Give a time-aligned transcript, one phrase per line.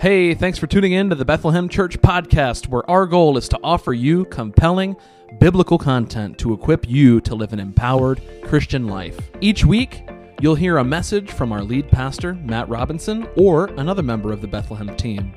[0.00, 3.58] Hey, thanks for tuning in to the Bethlehem Church podcast, where our goal is to
[3.64, 4.94] offer you compelling
[5.40, 9.18] biblical content to equip you to live an empowered Christian life.
[9.40, 10.08] Each week,
[10.40, 14.46] you'll hear a message from our lead pastor, Matt Robinson, or another member of the
[14.46, 15.34] Bethlehem team.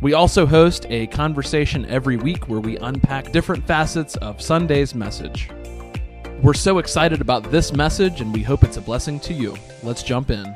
[0.00, 5.50] We also host a conversation every week where we unpack different facets of Sunday's message.
[6.40, 9.56] We're so excited about this message and we hope it's a blessing to you.
[9.82, 10.54] Let's jump in.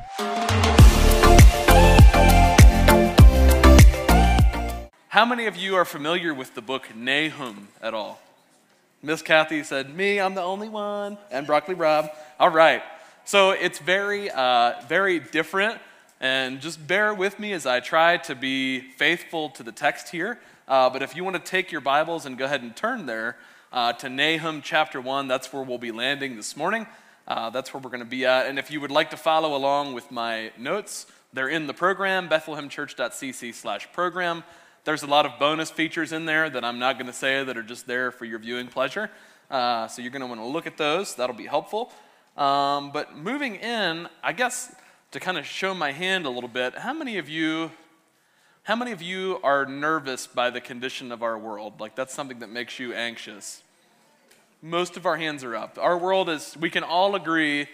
[5.19, 8.23] How many of you are familiar with the book Nahum at all?
[9.03, 12.09] Miss Kathy said, Me, I'm the only one, and Broccoli Rob.
[12.39, 12.85] All right.
[13.25, 15.81] So it's very, uh, very different,
[16.21, 20.39] and just bear with me as I try to be faithful to the text here.
[20.69, 23.37] Uh, but if you want to take your Bibles and go ahead and turn there
[23.73, 26.87] uh, to Nahum chapter 1, that's where we'll be landing this morning.
[27.27, 28.47] Uh, that's where we're going to be at.
[28.47, 32.29] And if you would like to follow along with my notes, they're in the program,
[32.29, 34.45] bethlehemchurch.cc slash program.
[34.89, 37.59] There's a lot of bonus features in there that I'm not going to say that
[37.59, 39.11] are just there for your viewing pleasure.
[39.51, 41.15] Uh, so you're going to want to look at those.
[41.15, 41.93] That'll be helpful.
[42.39, 44.75] Um, but moving in, I guess
[45.11, 47.71] to kind of show my hand a little bit, how many of you,
[48.63, 51.81] how many of you are nervous by the condition of our world?
[51.81, 53.63] Like that's something that makes you anxious.
[54.63, 55.77] Most of our hands are up.
[55.79, 56.57] Our world is.
[56.59, 57.67] We can all agree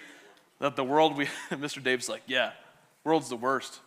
[0.58, 1.27] that the world we.
[1.53, 1.81] Mr.
[1.81, 2.55] Dave's like, yeah,
[3.05, 3.78] world's the worst.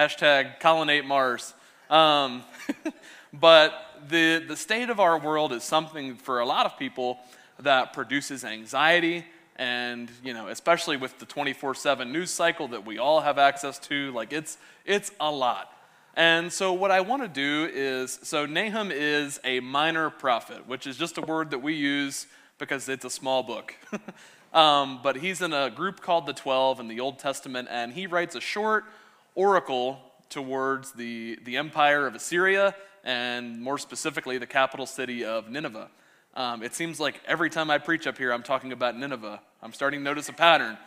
[0.00, 1.52] Hashtag colonate Mars.
[1.90, 2.42] Um,
[3.34, 3.74] but
[4.08, 7.18] the, the state of our world is something for a lot of people
[7.58, 13.20] that produces anxiety and you know especially with the 24/7 news cycle that we all
[13.20, 14.56] have access to like it's
[14.86, 15.70] it's a lot
[16.14, 20.86] and so what i want to do is so nahum is a minor prophet which
[20.86, 23.74] is just a word that we use because it's a small book
[24.54, 28.06] um, but he's in a group called the 12 in the old testament and he
[28.06, 28.86] writes a short
[29.34, 35.88] oracle towards the, the empire of Assyria and more specifically the capital city of Nineveh.
[36.34, 39.40] Um, it seems like every time I preach up here, I'm talking about Nineveh.
[39.62, 40.78] I'm starting to notice a pattern.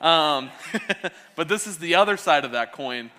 [0.00, 0.50] Um,
[1.36, 3.10] but this is the other side of that coin.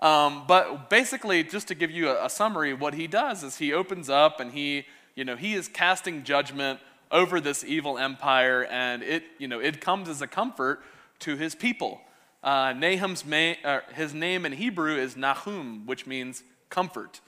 [0.00, 3.72] Um, but basically, just to give you a, a, summary, what he does is he
[3.72, 6.80] opens up and he, you know, he is casting judgment
[7.10, 10.82] over this evil empire, and it, you know, it comes as a comfort
[11.20, 12.00] to his people.
[12.42, 13.24] Uh, Nahum's
[13.64, 17.20] uh, his name in Hebrew is Nahum, which means comfort.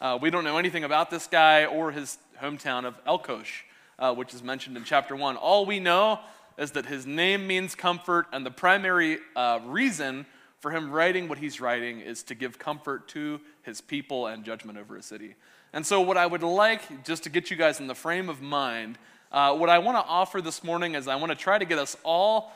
[0.00, 3.62] Uh, we don't know anything about this guy or his hometown of Elkosh,
[3.98, 5.36] uh, which is mentioned in chapter 1.
[5.36, 6.20] All we know
[6.58, 10.26] is that his name means comfort, and the primary uh, reason
[10.58, 14.78] for him writing what he's writing is to give comfort to his people and judgment
[14.78, 15.36] over a city.
[15.72, 18.42] And so, what I would like, just to get you guys in the frame of
[18.42, 18.98] mind,
[19.30, 21.96] what I want to offer this morning is I want to try to get us
[22.04, 22.52] all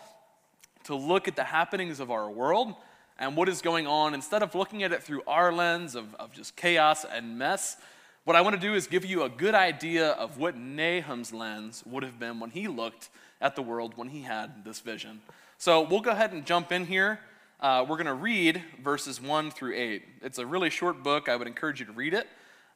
[0.84, 2.74] to look at the happenings of our world
[3.18, 6.32] and what is going on instead of looking at it through our lens of, of
[6.32, 7.76] just chaos and mess.
[8.24, 11.82] What I want to do is give you a good idea of what Nahum's lens
[11.86, 13.08] would have been when he looked
[13.40, 15.20] at the world when he had this vision.
[15.58, 17.20] So we'll go ahead and jump in here.
[17.60, 20.02] Uh, we're going to read verses 1 through 8.
[20.22, 21.28] It's a really short book.
[21.28, 22.26] I would encourage you to read it.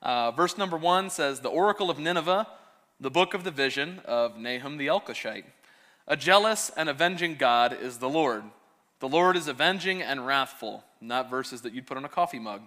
[0.02, 2.46] Uh, verse number 1 says, The oracle of Nineveh,
[3.00, 5.44] the book of the vision of Nahum the Elkoshite.
[6.06, 8.44] A jealous and avenging God is the Lord.
[9.00, 12.62] The Lord is avenging and wrathful, not verses that you'd put on a coffee mug.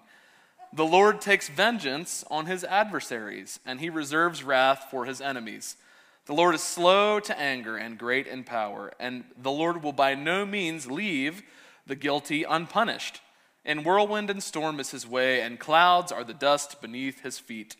[0.73, 5.77] The Lord takes vengeance on his adversaries, and he reserves wrath for his enemies.
[6.25, 10.13] The Lord is slow to anger and great in power, and the Lord will by
[10.15, 11.43] no means leave
[11.85, 13.21] the guilty unpunished.
[13.63, 17.75] In whirlwind and storm is his way, and clouds are the dust beneath his feet.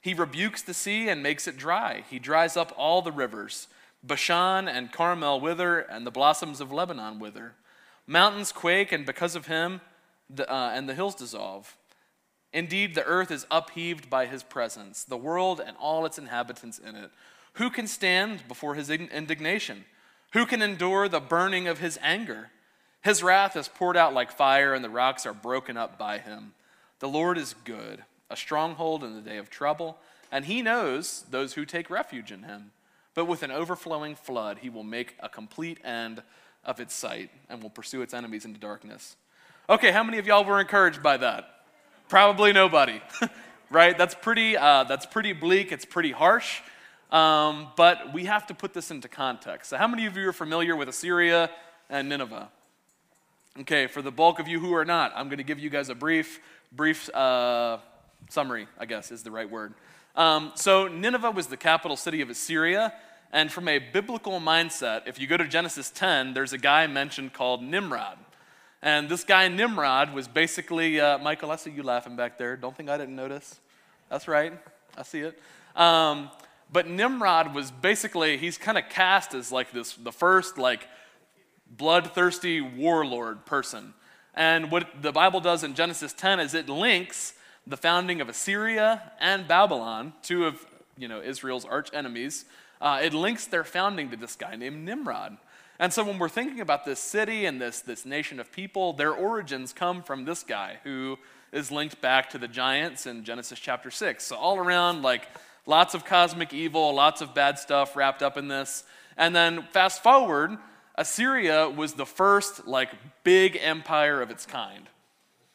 [0.00, 2.04] He rebukes the sea and makes it dry.
[2.10, 3.68] He dries up all the rivers.
[4.02, 7.54] Bashan and Carmel wither, and the blossoms of Lebanon wither.
[8.06, 9.80] Mountains quake, and because of him,
[10.28, 11.76] the, uh, and the hills dissolve.
[12.52, 16.94] Indeed, the earth is upheaved by his presence, the world and all its inhabitants in
[16.96, 17.10] it.
[17.54, 19.84] Who can stand before his indignation?
[20.32, 22.50] Who can endure the burning of his anger?
[23.02, 26.54] His wrath is poured out like fire, and the rocks are broken up by him.
[27.00, 29.98] The Lord is good, a stronghold in the day of trouble,
[30.30, 32.70] and he knows those who take refuge in him.
[33.14, 36.22] But with an overflowing flood, he will make a complete end
[36.64, 39.16] of its sight and will pursue its enemies into darkness.
[39.68, 41.48] Okay, how many of y'all were encouraged by that?
[42.08, 43.00] Probably nobody,
[43.70, 43.96] right?
[43.96, 46.60] That's pretty, uh, that's pretty bleak, it's pretty harsh,
[47.10, 49.70] um, but we have to put this into context.
[49.70, 51.50] So, how many of you are familiar with Assyria
[51.88, 52.48] and Nineveh?
[53.60, 55.90] Okay, for the bulk of you who are not, I'm going to give you guys
[55.90, 56.40] a brief,
[56.72, 57.78] brief uh,
[58.30, 59.74] summary, I guess is the right word.
[60.14, 62.92] Um, so, Nineveh was the capital city of Assyria.
[63.32, 67.32] And from a biblical mindset, if you go to Genesis 10, there's a guy mentioned
[67.32, 68.18] called Nimrod.
[68.82, 72.56] And this guy, Nimrod, was basically, uh, Michael, I see you laughing back there.
[72.56, 73.58] Don't think I didn't notice.
[74.10, 74.52] That's right,
[74.98, 75.38] I see it.
[75.74, 76.30] Um,
[76.70, 80.86] but Nimrod was basically, he's kind of cast as like this, the first like
[81.70, 83.94] bloodthirsty warlord person.
[84.34, 87.32] And what the Bible does in Genesis 10 is it links
[87.66, 90.64] the founding of Assyria and Babylon, two of
[90.96, 92.44] you know, Israel's arch enemies.
[92.80, 95.36] Uh, it links their founding to this guy named Nimrod.
[95.78, 99.12] And so when we're thinking about this city and this, this nation of people, their
[99.12, 101.18] origins come from this guy who
[101.52, 104.24] is linked back to the giants in Genesis chapter 6.
[104.24, 105.26] So all around, like
[105.66, 108.84] lots of cosmic evil, lots of bad stuff wrapped up in this.
[109.16, 110.56] And then fast forward,
[110.94, 112.90] Assyria was the first like
[113.24, 114.88] big empire of its kind.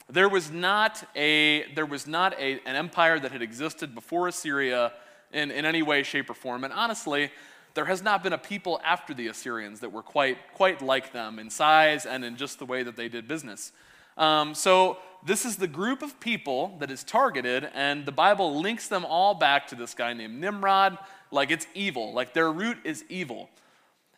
[0.09, 4.93] There was not a there was not a, an empire that had existed before Assyria
[5.33, 6.63] in, in any way, shape, or form.
[6.63, 7.29] And honestly,
[7.73, 11.39] there has not been a people after the Assyrians that were quite quite like them
[11.39, 13.71] in size and in just the way that they did business.
[14.17, 18.87] Um, so this is the group of people that is targeted, and the Bible links
[18.87, 20.97] them all back to this guy named Nimrod,
[21.31, 23.49] like it's evil, like their root is evil.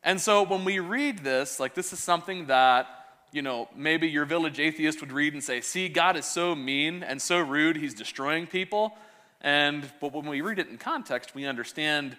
[0.04, 2.99] And so when we read this, like this is something that,
[3.32, 7.04] you know, maybe your village atheist would read and say, see, God is so mean
[7.04, 8.98] and so rude, he's destroying people.
[9.42, 12.18] And but when we read it in context, we understand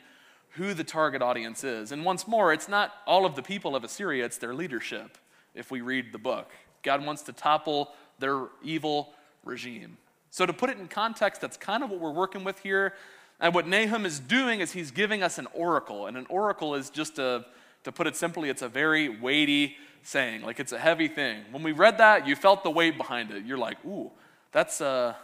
[0.51, 1.93] who the target audience is.
[1.93, 5.19] And once more, it's not all of the people of Assyria, it's their leadership,
[5.55, 6.51] if we read the book.
[6.83, 9.13] God wants to topple their evil
[9.45, 9.99] regime.
[10.31, 12.95] So, to put it in context, that's kind of what we're working with here.
[13.41, 16.07] And what Nahum is doing is he's giving us an oracle.
[16.07, 17.47] And an oracle is just a
[17.85, 21.45] to put it simply, it's a very weighty saying, like it's a heavy thing.
[21.51, 23.45] When we read that, you felt the weight behind it.
[23.45, 24.11] You're like, ooh,
[24.53, 25.15] that's uh,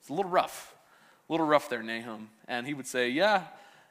[0.00, 0.74] it's a little rough,
[1.28, 2.28] a little rough there, Nahum.
[2.46, 3.44] And he would say, yeah,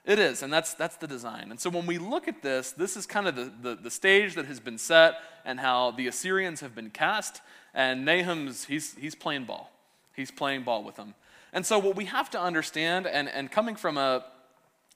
[0.05, 1.47] it is, and that's, that's the design.
[1.49, 4.35] And so when we look at this, this is kind of the, the, the, stage
[4.35, 7.41] that has been set and how the Assyrians have been cast,
[7.73, 9.71] and Nahum's, he's, he's playing ball.
[10.13, 11.15] He's playing ball with them.
[11.53, 14.25] And so what we have to understand, and, and coming, from a,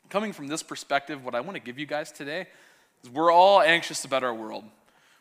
[0.09, 2.47] coming from this perspective, what I want to give you guys today
[3.13, 4.63] we're all anxious about our world.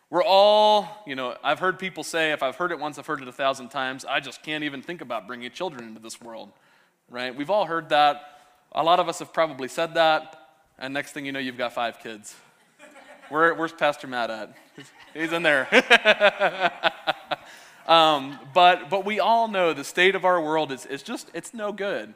[0.08, 3.22] We're all, you know, I've heard people say, if I've heard it once, I've heard
[3.22, 6.52] it a thousand times, I just can't even think about bringing children into this world,
[7.10, 7.34] right?
[7.34, 8.22] We've all heard that.
[8.72, 11.72] A lot of us have probably said that, and next thing you know, you've got
[11.72, 12.36] five kids.
[13.30, 14.56] Where, where's Pastor Matt at?
[15.14, 15.66] He's in there.
[17.88, 21.52] um, but, but we all know the state of our world is, is just, it's
[21.52, 22.14] no good.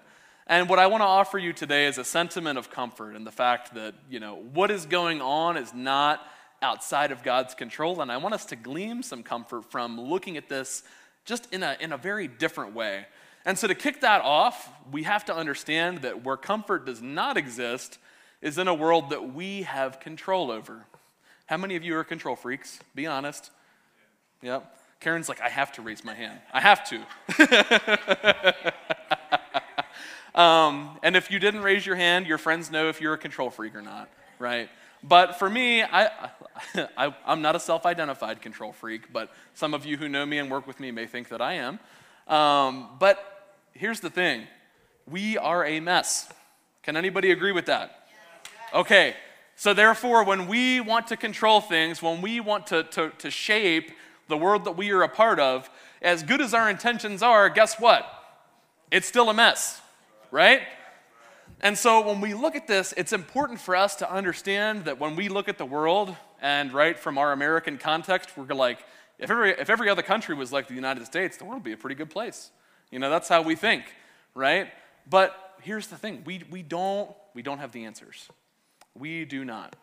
[0.50, 3.31] And what I want to offer you today is a sentiment of comfort in the
[3.31, 6.26] fact that, you know, what is going on is not
[6.61, 8.00] outside of God's control.
[8.00, 10.82] And I want us to glean some comfort from looking at this
[11.25, 13.06] just in a, in a very different way.
[13.44, 17.37] And so, to kick that off, we have to understand that where comfort does not
[17.37, 17.99] exist
[18.43, 20.85] is in a world that we have control over.
[21.46, 22.81] How many of you are control freaks?
[22.96, 23.53] Be honest.
[24.43, 24.79] Yep.
[24.99, 26.41] Karen's like, I have to raise my hand.
[26.53, 27.06] I have to.
[30.35, 33.50] Um, and if you didn't raise your hand, your friends know if you're a control
[33.50, 34.69] freak or not, right?
[35.03, 36.31] But for me, I,
[36.97, 40.38] I, am not a self identified control freak, but some of you who know me
[40.38, 41.79] and work with me may think that I am.
[42.29, 44.47] Um, but here's the thing
[45.06, 46.29] we are a mess.
[46.82, 48.09] Can anybody agree with that?
[48.73, 49.15] Okay,
[49.56, 53.91] so therefore, when we want to control things, when we want to, to, to shape
[54.29, 55.69] the world that we are a part of,
[56.00, 58.06] as good as our intentions are, guess what?
[58.91, 59.81] It's still a mess
[60.31, 60.63] right?
[61.60, 65.17] And so when we look at this, it's important for us to understand that when
[65.17, 68.79] we look at the world, and right from our American context, we're like,
[69.19, 71.72] if every, if every other country was like the United States, the world would be
[71.72, 72.51] a pretty good place.
[72.91, 73.84] You know, that's how we think,
[74.34, 74.69] right?
[75.08, 78.29] But here's the thing we, we, don't, we don't have the answers.
[78.99, 79.77] We do not.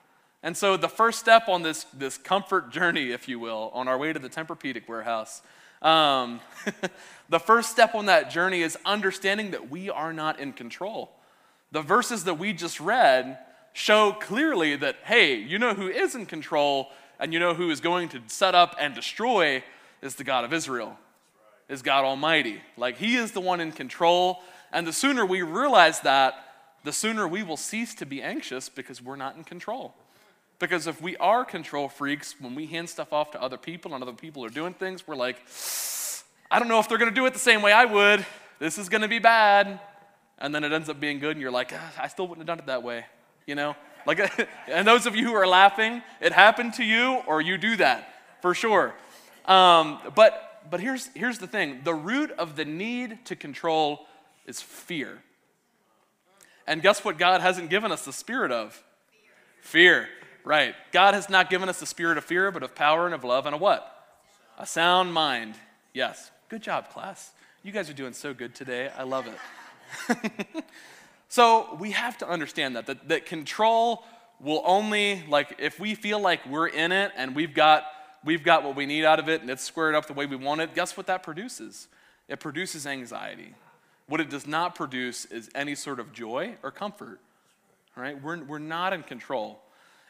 [0.43, 3.97] And so the first step on this, this comfort journey, if you will, on our
[3.97, 5.41] way to the Tempur-Pedic warehouse,
[5.81, 6.39] um,
[7.29, 11.11] the first step on that journey is understanding that we are not in control.
[11.71, 13.37] The verses that we just read
[13.73, 17.79] show clearly that, hey, you know who is in control and you know who is
[17.79, 19.63] going to set up and destroy
[20.01, 20.97] is the God of Israel,
[21.69, 22.61] is God Almighty.
[22.75, 24.39] Like, He is the one in control.
[24.71, 26.35] And the sooner we realize that,
[26.83, 29.93] the sooner we will cease to be anxious because we're not in control.
[30.59, 34.01] Because if we are control freaks, when we hand stuff off to other people and
[34.01, 35.37] other people are doing things, we're like,
[36.49, 38.25] I don't know if they're going to do it the same way I would.
[38.59, 39.79] This is going to be bad.
[40.39, 42.57] And then it ends up being good, and you're like, ah, I still wouldn't have
[42.57, 43.05] done it that way.
[43.45, 43.75] You know?
[44.05, 44.31] Like,
[44.67, 48.13] and those of you who are laughing, it happened to you, or you do that
[48.41, 48.93] for sure.
[49.45, 54.05] Um, but but here's, here's the thing the root of the need to control
[54.45, 55.21] is fear.
[56.65, 58.83] And guess what God hasn't given us the spirit of?
[59.61, 60.01] Fear.
[60.01, 60.09] fear.
[60.47, 60.75] Right.
[60.93, 63.45] God has not given us the spirit of fear, but of power and of love
[63.47, 64.07] and a what?
[64.57, 65.55] A sound mind.
[65.93, 66.31] Yes.
[66.47, 67.31] Good job, class.
[67.63, 68.89] You guys are doing so good today.
[68.97, 70.63] I love it.
[71.27, 74.05] so we have to understand that, that, that control
[74.39, 77.83] will only, like, if we feel like we're in it and we've got,
[78.23, 80.37] we've got what we need out of it and it's squared up the way we
[80.37, 81.89] want it, guess what that produces?
[82.29, 83.53] It produces anxiety.
[84.07, 87.19] What it does not produce is any sort of joy or comfort.
[87.97, 88.23] Right?
[88.23, 89.59] We're, we're not in control.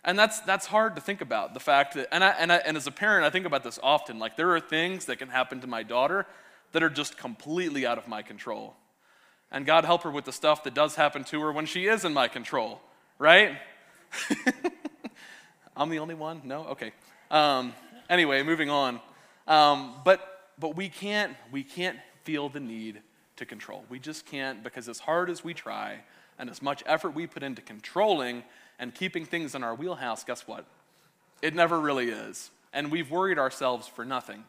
[0.04, 1.54] And that's, that's hard to think about.
[1.54, 3.80] The fact that, and, I, and, I, and as a parent, I think about this
[3.84, 4.20] often.
[4.20, 6.25] Like, there are things that can happen to my daughter
[6.72, 8.75] that are just completely out of my control.
[9.51, 12.06] And God help her with the stuff that does happen to her when she is
[12.06, 12.82] in my control,
[13.18, 13.58] right?
[15.77, 16.42] I'm the only one?
[16.44, 16.66] No?
[16.68, 16.92] Okay.
[17.32, 17.74] Um,
[18.10, 19.00] anyway, moving on.
[19.48, 23.01] Um, but, but we, can't, we can't feel the need
[23.38, 23.86] to control.
[23.89, 26.00] We just can't because as hard as we try
[26.38, 28.44] and as much effort we put into controlling
[28.79, 30.65] and keeping things in our wheelhouse, guess what?
[31.41, 32.51] It never really is.
[32.74, 34.43] And we've worried ourselves for nothing.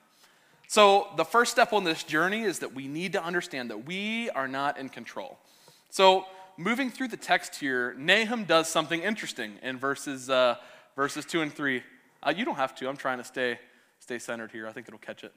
[0.67, 4.29] So, the first step on this journey is that we need to understand that we
[4.31, 5.39] are not in control.
[5.89, 6.27] So,
[6.59, 10.57] moving through the text here, Nahum does something interesting in verses, uh,
[10.95, 11.83] verses 2 and 3.
[12.23, 12.89] Uh, you don't have to.
[12.89, 13.59] I'm trying to stay,
[14.01, 14.67] stay centered here.
[14.67, 15.33] I think it'll catch it.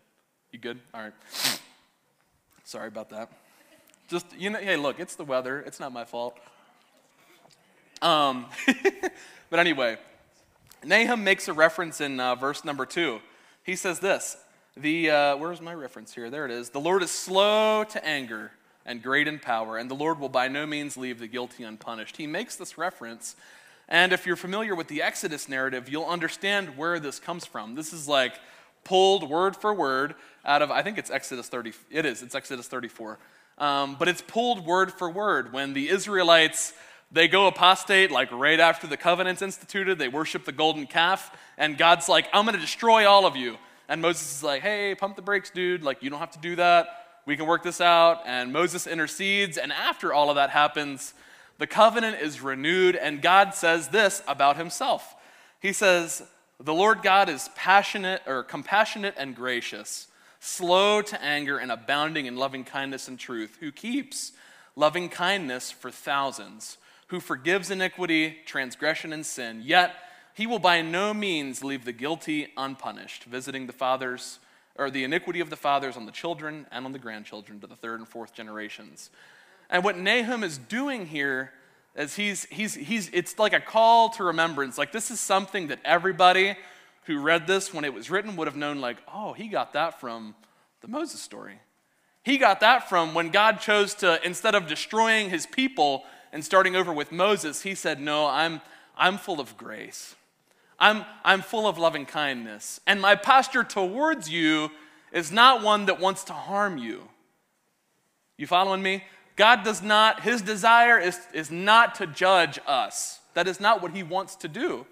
[0.51, 0.79] You good?
[0.93, 1.13] All right.
[2.65, 3.31] Sorry about that.
[4.10, 5.62] Just, you know, hey, look, it's the weather.
[5.62, 6.38] It's not my fault.
[8.01, 8.48] Um,
[9.50, 9.98] but anyway,
[10.84, 13.20] Nahum makes a reference in uh, verse number 2.
[13.63, 14.38] He says this
[14.77, 16.29] the, uh, where's my reference here?
[16.29, 16.70] There it is.
[16.70, 18.51] The Lord is slow to anger
[18.86, 22.17] and great in power, and the Lord will by no means leave the guilty unpunished.
[22.17, 23.36] He makes this reference,
[23.88, 27.75] and if you're familiar with the Exodus narrative, you'll understand where this comes from.
[27.75, 28.39] This is like
[28.84, 31.74] pulled word for word out of, I think it's Exodus 30.
[31.91, 33.20] It is, it's Exodus 34.
[33.60, 36.74] Um, but it's pulled word for word when the Israelites
[37.12, 41.77] they go apostate like right after the covenant's instituted they worship the golden calf and
[41.77, 43.58] god's like i'm going to destroy all of you
[43.91, 45.84] and Moses is like, hey, pump the brakes, dude.
[45.84, 46.88] Like, you don't have to do that.
[47.25, 48.22] We can work this out.
[48.25, 49.58] And Moses intercedes.
[49.58, 51.13] And after all of that happens,
[51.58, 52.96] the covenant is renewed.
[52.96, 55.13] And God says this about himself
[55.60, 56.24] He says,
[56.62, 60.08] The Lord God is passionate or compassionate and gracious,
[60.39, 64.32] slow to anger and abounding in loving kindness and truth, who keeps
[64.77, 66.77] loving kindness for thousands,
[67.12, 69.62] who forgives iniquity, transgression, and sin.
[69.65, 69.94] Yet,
[70.34, 74.39] he will by no means leave the guilty unpunished, visiting the fathers
[74.77, 77.75] or the iniquity of the fathers on the children and on the grandchildren to the
[77.75, 79.10] third and fourth generations.
[79.70, 81.51] And what Nahum is doing here
[81.98, 84.77] is he's, he's, he's, it's like a call to remembrance.
[84.77, 86.56] Like this is something that everybody
[87.08, 90.00] who read this when it was written would have known, like, oh, he got that
[90.00, 90.34] from
[90.80, 91.60] the Moses story.
[92.24, 96.75] He got that from when God chose to, instead of destroying his people and starting
[96.75, 98.61] over with Moses, he said, no, I'm,
[98.97, 100.15] I'm full of grace.
[100.79, 102.79] I'm, I'm full of loving kindness.
[102.88, 104.71] And my posture towards you
[105.11, 107.07] is not one that wants to harm you.
[108.38, 109.03] You following me?
[109.35, 113.19] God does not, his desire is, is not to judge us.
[113.33, 114.85] That is not what he wants to do.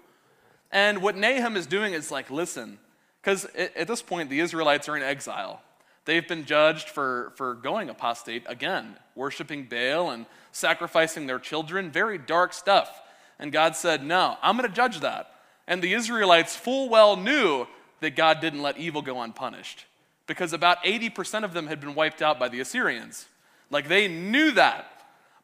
[0.70, 2.78] And what Nahum is doing is like, listen,
[3.20, 5.60] because at this point, the Israelites are in exile.
[6.04, 12.18] They've been judged for, for going apostate again, worshiping Baal and sacrificing their children, very
[12.18, 13.00] dark stuff.
[13.38, 15.34] And God said, No, I'm going to judge that.
[15.66, 17.66] And the Israelites full well knew
[18.00, 19.86] that God didn't let evil go unpunished
[20.26, 23.26] because about 80% of them had been wiped out by the Assyrians.
[23.70, 24.86] Like they knew that.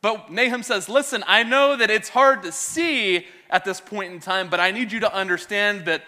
[0.03, 4.21] But Nahum says, Listen, I know that it's hard to see at this point in
[4.21, 6.03] time, but I need you to understand that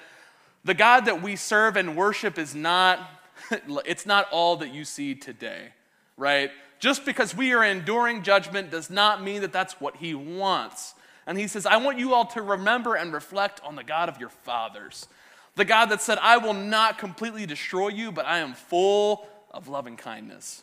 [0.65, 2.99] the God that we serve and worship is not,
[3.85, 5.69] it's not all that you see today,
[6.17, 6.51] right?
[6.79, 10.95] Just because we are enduring judgment does not mean that that's what he wants.
[11.27, 14.19] And he says, I want you all to remember and reflect on the God of
[14.19, 15.09] your fathers.
[15.57, 19.69] The God that said, I will not completely destroy you, but I am full of
[19.69, 20.63] loving kindness.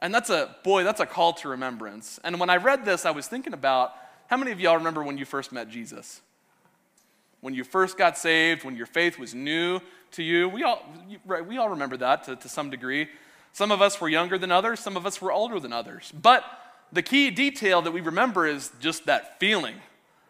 [0.00, 2.18] And that's a, boy, that's a call to remembrance.
[2.24, 3.94] And when I read this, I was thinking about
[4.28, 6.22] how many of y'all remember when you first met Jesus?
[7.42, 9.80] When you first got saved, when your faith was new
[10.12, 10.48] to you?
[10.48, 10.82] We all,
[11.46, 13.08] we all remember that to, to some degree.
[13.52, 16.12] Some of us were younger than others, some of us were older than others.
[16.20, 16.44] But
[16.92, 19.76] the key detail that we remember is just that feeling,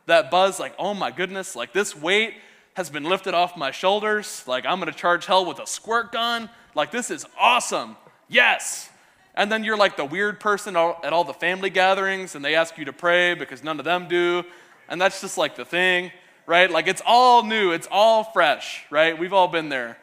[0.07, 2.35] that buzz, like, oh my goodness, like this weight
[2.75, 4.45] has been lifted off my shoulders.
[4.47, 6.49] Like, I'm gonna charge hell with a squirt gun.
[6.75, 7.97] Like, this is awesome.
[8.29, 8.89] Yes.
[9.35, 12.79] And then you're like the weird person at all the family gatherings, and they ask
[12.79, 14.45] you to pray because none of them do.
[14.89, 16.11] And that's just like the thing,
[16.47, 16.70] right?
[16.70, 19.18] Like, it's all new, it's all fresh, right?
[19.18, 19.99] We've all been there.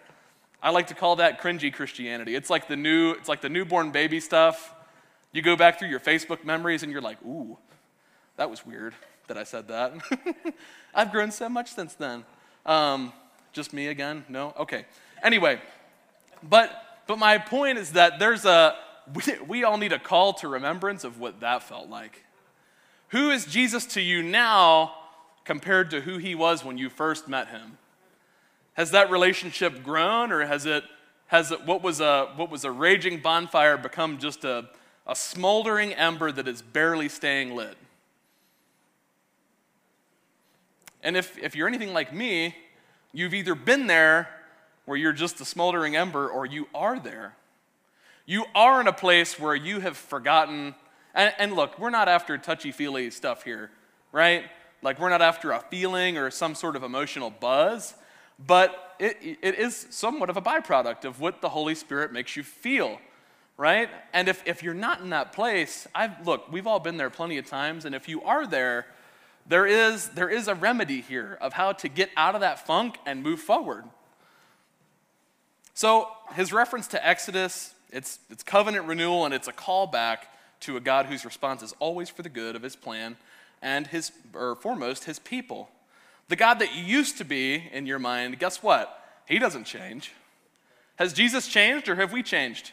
[0.62, 2.36] I like to call that cringy Christianity.
[2.36, 4.74] It's like the new, it's like the newborn baby stuff
[5.32, 7.58] you go back through your Facebook memories and you're like, ooh,
[8.38, 8.96] that was weird
[9.28, 9.94] that I said that.
[10.96, 12.24] I've grown so much since then.
[12.66, 13.14] Um,
[13.54, 14.26] just me again?
[14.30, 14.54] No?
[14.58, 14.86] Okay.
[15.22, 15.62] Anyway,
[16.42, 16.72] But,
[17.08, 18.76] but my point is that there's a,
[19.14, 22.24] we, we all need a call to remembrance of what that felt like.
[23.10, 24.96] Who is Jesus to you now
[25.48, 27.78] compared to who he was when you first met him?
[28.74, 30.84] Has that relationship grown or has it,
[31.28, 34.70] has it what, was a, what was a raging bonfire become just a,
[35.08, 37.78] a smoldering ember that is barely staying lit?
[41.02, 42.54] And if, if you're anything like me,
[43.14, 44.28] you've either been there
[44.86, 47.36] where you're just a smoldering ember or you are there.
[48.26, 50.76] You are in a place where you have forgotten.
[51.16, 53.72] And, and look, we're not after touchy feely stuff here,
[54.12, 54.44] right?
[54.82, 57.96] Like, we're not after a feeling or some sort of emotional buzz,
[58.46, 62.44] but it, it is somewhat of a byproduct of what the Holy Spirit makes you
[62.44, 63.00] feel,
[63.58, 63.90] right?
[64.14, 67.38] And if, if you're not in that place, I've, look, we've all been there plenty
[67.38, 68.86] of times, and if you are there,
[69.48, 72.98] there is, there is a remedy here of how to get out of that funk
[73.06, 73.86] and move forward.
[75.74, 80.18] So, his reference to Exodus, it's, it's covenant renewal and it's a callback
[80.62, 83.16] to a God whose response is always for the good of his plan
[83.62, 85.70] and his, or foremost, his people.
[86.30, 89.04] The God that used to be in your mind, guess what?
[89.28, 90.14] He doesn't change.
[90.98, 92.72] Has Jesus changed or have we changed?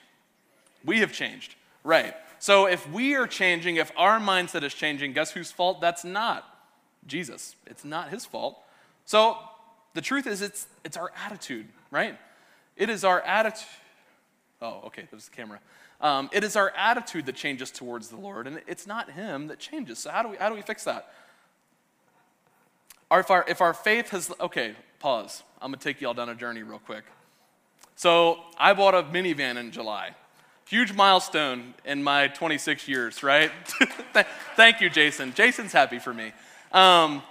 [0.84, 1.54] We have changed.
[1.82, 2.14] Right.
[2.38, 6.44] So if we are changing, if our mindset is changing, guess whose fault that's not?
[7.06, 7.56] Jesus.
[7.66, 8.58] It's not his fault.
[9.04, 9.36] So
[9.94, 12.18] the truth is, it's, it's our attitude, right?
[12.76, 13.68] It is our attitude.
[14.60, 15.60] Oh, okay, there's the camera.
[16.04, 19.58] Um, it is our attitude that changes towards the Lord, and it's not Him that
[19.58, 20.00] changes.
[20.00, 21.10] So, how do we, how do we fix that?
[23.10, 24.30] If, our, if our faith has.
[24.38, 25.42] Okay, pause.
[25.62, 27.04] I'm going to take you all down a journey real quick.
[27.96, 30.14] So, I bought a minivan in July.
[30.68, 33.50] Huge milestone in my 26 years, right?
[34.56, 35.32] Thank you, Jason.
[35.32, 36.32] Jason's happy for me.
[36.70, 37.22] Um,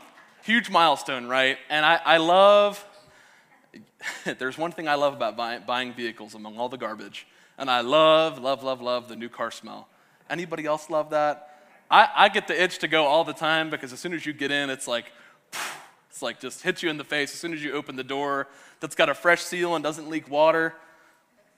[0.44, 1.60] huge milestone, right?
[1.70, 2.84] And I, I love,
[4.40, 7.28] there's one thing I love about buy, buying vehicles among all the garbage.
[7.58, 9.88] And I love, love, love, love the new car smell.
[10.30, 11.50] Anybody else love that?
[11.90, 14.34] I, I get the itch to go all the time because as soon as you
[14.34, 15.12] get in, it's like,
[16.10, 18.48] it's like just hits you in the face as soon as you open the door
[18.80, 20.74] that's got a fresh seal and doesn't leak water.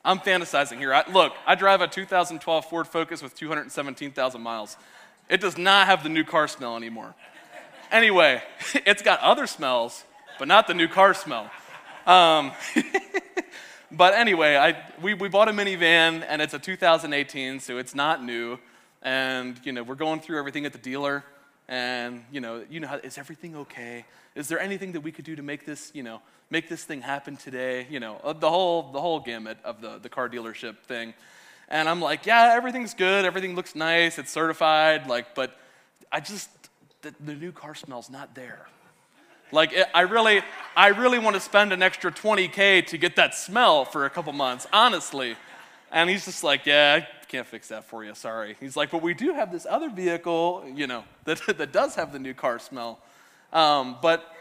[0.03, 0.93] I'm fantasizing here.
[0.93, 4.77] I, look, I drive a 2012 Ford Focus with 217,000 miles.
[5.29, 7.15] It does not have the new car smell anymore.
[7.91, 8.43] Anyway,
[8.85, 10.03] it's got other smells,
[10.37, 11.49] but not the new car smell.
[12.05, 12.51] Um,
[13.97, 18.23] but anyway, I, we, we bought a minivan, and it's a 2018, so it's not
[18.23, 18.57] new.
[19.01, 21.23] And, you know, we're going through everything at the dealer.
[21.67, 24.05] And, you know, you know is everything okay?
[24.35, 27.01] Is there anything that we could do to make this, you know, make this thing
[27.01, 27.87] happen today?
[27.89, 31.13] You know, uh, the whole, the whole gamut of the, the car dealership thing.
[31.69, 33.25] And I'm like, yeah, everything's good.
[33.25, 34.19] Everything looks nice.
[34.19, 35.07] It's certified.
[35.07, 35.57] Like, but
[36.11, 36.49] I just,
[37.01, 38.67] the, the new car smell's not there.
[39.51, 40.41] Like, it, I really,
[40.75, 44.33] I really want to spend an extra 20K to get that smell for a couple
[44.33, 45.35] months, honestly.
[45.91, 48.55] And he's just like, yeah, I can't fix that for you, sorry.
[48.59, 52.11] He's like, but we do have this other vehicle, you know, that, that does have
[52.11, 52.99] the new car smell.
[53.53, 54.35] Um, but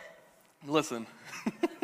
[0.66, 1.06] listen,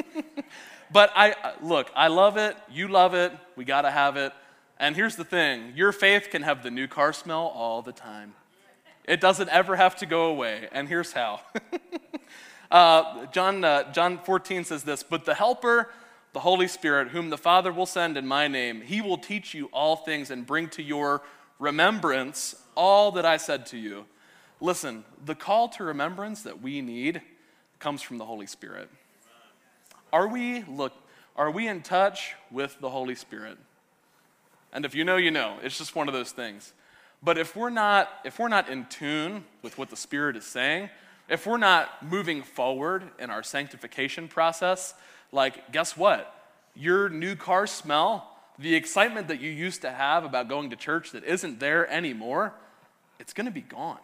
[0.92, 4.32] but I, look, I love it, you love it, we got to have it.
[4.78, 8.34] And here's the thing your faith can have the new car smell all the time.
[9.04, 10.68] It doesn't ever have to go away.
[10.72, 11.40] And here's how.
[12.70, 15.90] uh, John, uh, John 14 says this But the Helper,
[16.32, 19.66] the Holy Spirit, whom the Father will send in my name, he will teach you
[19.72, 21.22] all things and bring to your
[21.58, 24.06] remembrance all that I said to you.
[24.60, 27.22] Listen, the call to remembrance that we need
[27.78, 28.88] comes from the Holy Spirit.
[30.12, 30.92] Are we, look,
[31.36, 33.58] are we in touch with the Holy Spirit?
[34.72, 35.58] And if you know, you know.
[35.62, 36.72] It's just one of those things.
[37.22, 40.90] But if we're not, if we're not in tune with what the Spirit is saying,
[41.30, 44.94] if we're not moving forward in our sanctification process,
[45.30, 46.34] like, guess what?
[46.74, 51.12] Your new car smell, the excitement that you used to have about going to church
[51.12, 52.52] that isn't there anymore,
[53.20, 54.00] it's going to be gone.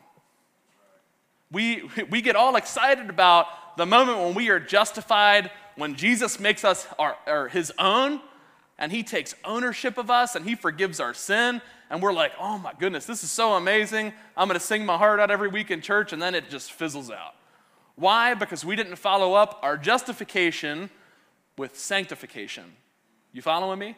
[1.51, 6.65] We, we get all excited about the moment when we are justified, when Jesus makes
[6.65, 8.21] us our, our, his own,
[8.79, 12.59] and he takes ownership of us and he forgives our sin and we're like, oh
[12.59, 14.13] my goodness, this is so amazing.
[14.37, 16.73] I'm going to sing my heart out every week in church, and then it just
[16.73, 17.35] fizzles out.
[17.95, 18.35] Why?
[18.35, 20.91] Because we didn't follow up our justification
[21.57, 22.65] with sanctification.
[23.33, 23.97] You following me?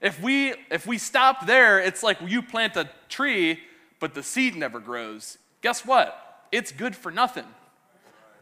[0.00, 3.60] If we if we stop there, it's like you plant a tree,
[4.00, 5.38] but the seed never grows.
[5.60, 6.46] Guess what?
[6.50, 7.46] It's good for nothing.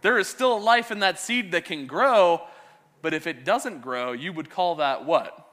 [0.01, 2.41] There is still life in that seed that can grow,
[3.03, 5.50] but if it doesn't grow, you would call that what?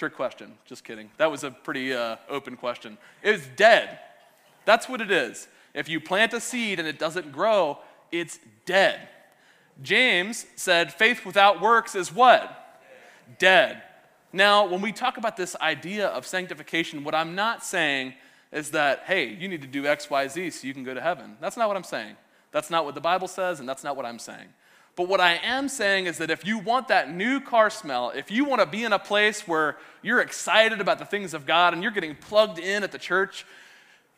[0.00, 0.54] Trick question.
[0.64, 1.10] Just kidding.
[1.18, 2.96] That was a pretty uh, open question.
[3.22, 3.98] It's dead.
[4.64, 5.46] That's what it is.
[5.74, 9.10] If you plant a seed and it doesn't grow, it's dead.
[9.82, 12.80] James said, faith without works is what?
[13.38, 13.82] Dead.
[14.32, 18.14] Now, when we talk about this idea of sanctification, what I'm not saying
[18.52, 21.02] is that, hey, you need to do X, Y, Z so you can go to
[21.02, 21.36] heaven.
[21.42, 22.16] That's not what I'm saying.
[22.52, 24.48] That's not what the Bible says, and that's not what I'm saying.
[24.96, 28.30] But what I am saying is that if you want that new car smell, if
[28.30, 31.72] you want to be in a place where you're excited about the things of God
[31.72, 33.46] and you're getting plugged in at the church,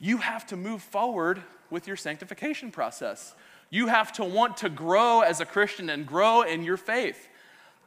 [0.00, 3.34] you have to move forward with your sanctification process.
[3.70, 7.28] You have to want to grow as a Christian and grow in your faith.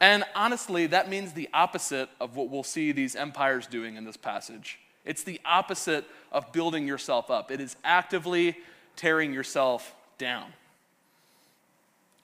[0.00, 4.16] And honestly, that means the opposite of what we'll see these empires doing in this
[4.16, 4.78] passage.
[5.04, 8.56] It's the opposite of building yourself up, it is actively
[8.96, 10.52] tearing yourself down.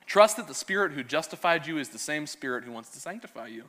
[0.06, 3.46] Trust that the Spirit who justified you is the same Spirit who wants to sanctify
[3.46, 3.64] you.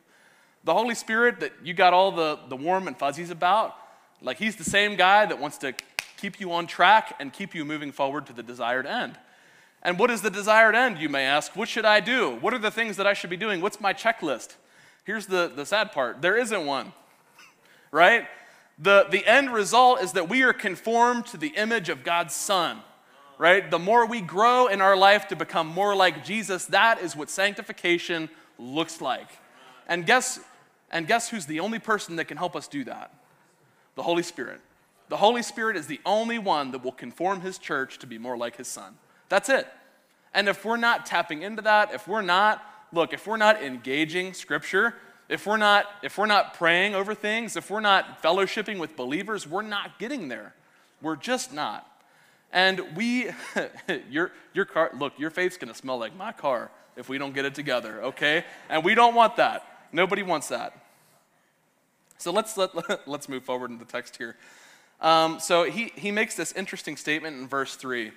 [0.63, 3.76] The Holy Spirit that you got all the, the warm and fuzzies about,
[4.22, 5.74] like He's the same guy that wants to
[6.17, 9.17] keep you on track and keep you moving forward to the desired end.
[9.82, 11.56] And what is the desired end, you may ask?
[11.56, 12.38] What should I do?
[12.38, 13.60] What are the things that I should be doing?
[13.60, 14.56] What's my checklist?
[15.04, 16.93] Here's the, the sad part there isn't one,
[17.91, 18.26] right?
[18.80, 22.80] The, the end result is that we are conformed to the image of God's Son,
[23.43, 23.69] right?
[23.69, 27.29] The more we grow in our life to become more like Jesus, that is what
[27.29, 29.27] sanctification looks like.
[29.86, 30.39] And guess,
[30.89, 33.13] and guess who's the only person that can help us do that?
[33.95, 34.62] The Holy Spirit.
[35.10, 38.38] The Holy Spirit is the only one that will conform His church to be more
[38.38, 38.95] like His Son.
[39.27, 39.67] That's it.
[40.34, 44.34] And if we're not tapping into that, if we're not, look, if we're not engaging
[44.34, 44.95] Scripture,
[45.27, 49.45] if we're not, if we're not praying over things, if we're not fellowshipping with believers,
[49.45, 50.53] we're not getting there.
[51.01, 51.89] We're just not.
[52.54, 53.32] And we,
[54.10, 57.44] your, your car, look, your faith's gonna smell like my car if we don't get
[57.44, 58.46] it together, okay?
[58.70, 59.88] And we don't want that.
[59.92, 60.78] Nobody wants that.
[62.18, 62.72] So let's, let,
[63.08, 64.38] let's move forward in the text here.
[65.02, 68.12] Um, so he, he makes this interesting statement in verse 3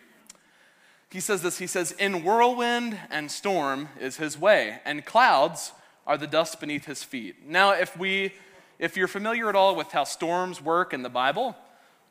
[1.10, 5.72] he says this he says in whirlwind and storm is his way and clouds
[6.06, 8.34] are the dust beneath his feet now if we
[8.78, 11.56] if you're familiar at all with how storms work in the bible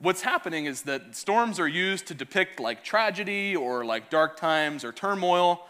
[0.05, 4.83] what's happening is that storms are used to depict like tragedy or like dark times
[4.83, 5.65] or turmoil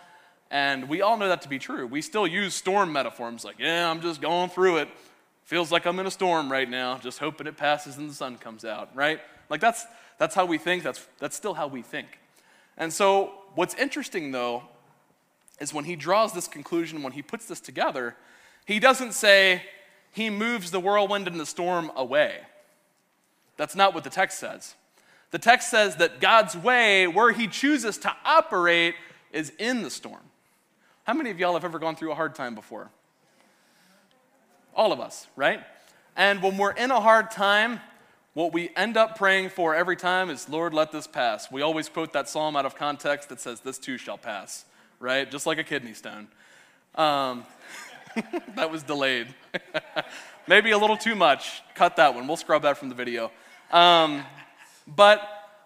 [0.52, 1.88] and we all know that to be true.
[1.88, 4.89] We still use storm metaphors like yeah i'm just going through it.
[5.45, 8.38] Feels like i'm in a storm right now just hoping it passes and the sun
[8.38, 9.21] comes out right?
[9.50, 9.86] Like that's
[10.17, 10.84] that's how we think.
[10.84, 12.19] That's that's still how we think.
[12.78, 14.63] And so, what's interesting though
[15.62, 18.17] is when he draws this conclusion, when he puts this together,
[18.65, 19.63] he doesn't say
[20.12, 22.39] he moves the whirlwind and the storm away.
[23.58, 24.76] That's not what the text says.
[25.32, 28.96] The text says that God's way, where he chooses to operate,
[29.32, 30.22] is in the storm.
[31.04, 32.89] How many of y'all have ever gone through a hard time before?
[34.76, 35.62] All of us, right?
[36.15, 37.80] And when we're in a hard time,
[38.34, 41.52] what we end up praying for every time is, Lord, let this pass.
[41.52, 44.65] We always quote that psalm out of context that says, This too shall pass,
[45.00, 45.30] right?
[45.30, 46.28] Just like a kidney stone.
[46.96, 47.46] Um,
[48.56, 49.28] that was delayed.
[50.48, 51.62] Maybe a little too much.
[51.76, 52.28] Cut that one.
[52.28, 53.32] We'll scrub that from the video.
[53.71, 54.23] Um,
[54.88, 55.21] but,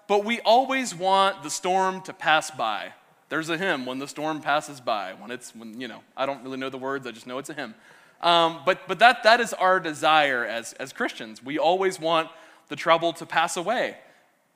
[0.08, 2.94] but we always want the storm to pass by.
[3.30, 5.14] There's a hymn, When the Storm Passes By.
[5.14, 7.50] When it's, when, you know, I don't really know the words, I just know it's
[7.50, 7.76] a hymn.
[8.22, 11.44] Um, but but that, that is our desire as, as Christians.
[11.44, 12.30] We always want
[12.68, 13.98] the trouble to pass away.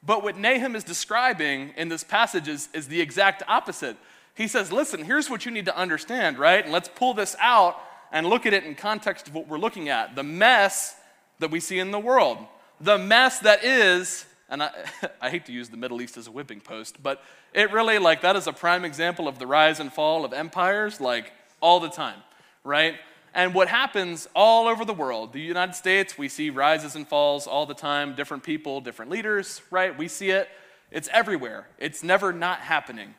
[0.06, 3.96] But what Nahum is describing in this passage is, is the exact opposite.
[4.36, 6.64] He says, Listen, here's what you need to understand, right?
[6.64, 7.80] And let's pull this out
[8.12, 10.96] and look at it in context of what we're looking at the mess
[11.40, 12.38] that we see in the world.
[12.84, 14.72] The mess that is, and I,
[15.22, 18.22] I hate to use the Middle East as a whipping post, but it really, like,
[18.22, 21.90] that is a prime example of the rise and fall of empires, like, all the
[21.90, 22.20] time,
[22.66, 22.96] right?
[23.34, 27.48] And what happens all over the world, the United States, we see rises and falls
[27.48, 29.98] all the time, different people, different leaders, right?
[29.98, 30.50] We see it.
[30.92, 31.68] It's everywhere.
[31.80, 33.16] It's never not happening.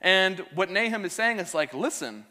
[0.00, 2.24] And what Nahum is saying is like, listen,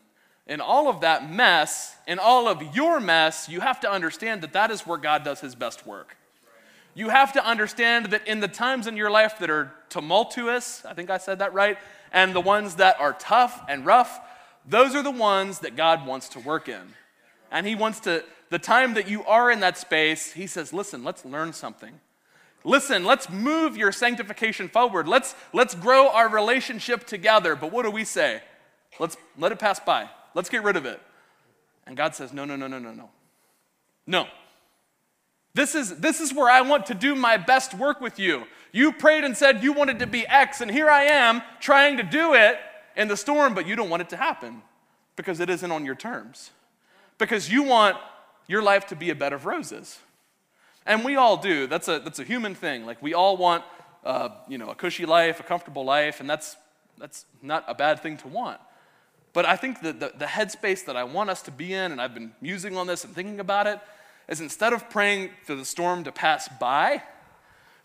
[0.48, 4.54] in all of that mess, in all of your mess, you have to understand that
[4.54, 6.16] that is where God does his best work.
[6.98, 10.96] You have to understand that in the times in your life that are tumultuous, I
[10.96, 11.78] think I said that right,
[12.12, 14.20] and the ones that are tough and rough,
[14.68, 16.96] those are the ones that God wants to work in.
[17.52, 21.04] And he wants to, the time that you are in that space, he says, listen,
[21.04, 22.00] let's learn something.
[22.64, 25.08] Listen, let's move your sanctification forward.
[25.08, 27.56] Let's, let's grow our relationship together.
[27.56, 28.42] But what do we say?
[29.00, 30.10] Let's let it pass by.
[30.34, 31.00] Let's get rid of it.
[31.86, 33.12] And God says, no, no, no, no, no, no.
[34.08, 34.26] No.
[35.58, 38.44] This is, this is where I want to do my best work with you.
[38.72, 42.04] You prayed and said you wanted to be X, and here I am trying to
[42.04, 42.60] do it
[42.96, 44.62] in the storm, but you don't want it to happen
[45.16, 46.52] because it isn't on your terms
[47.18, 47.98] because you want
[48.46, 49.98] your life to be a bed of roses.
[50.86, 51.66] And we all do.
[51.66, 52.86] That's a, that's a human thing.
[52.86, 53.64] Like, we all want,
[54.06, 56.56] uh, you know, a cushy life, a comfortable life, and that's,
[57.00, 58.60] that's not a bad thing to want.
[59.34, 62.00] But I think that the, the headspace that I want us to be in, and
[62.00, 63.80] I've been musing on this and thinking about it,
[64.28, 67.02] is instead of praying for the storm to pass by,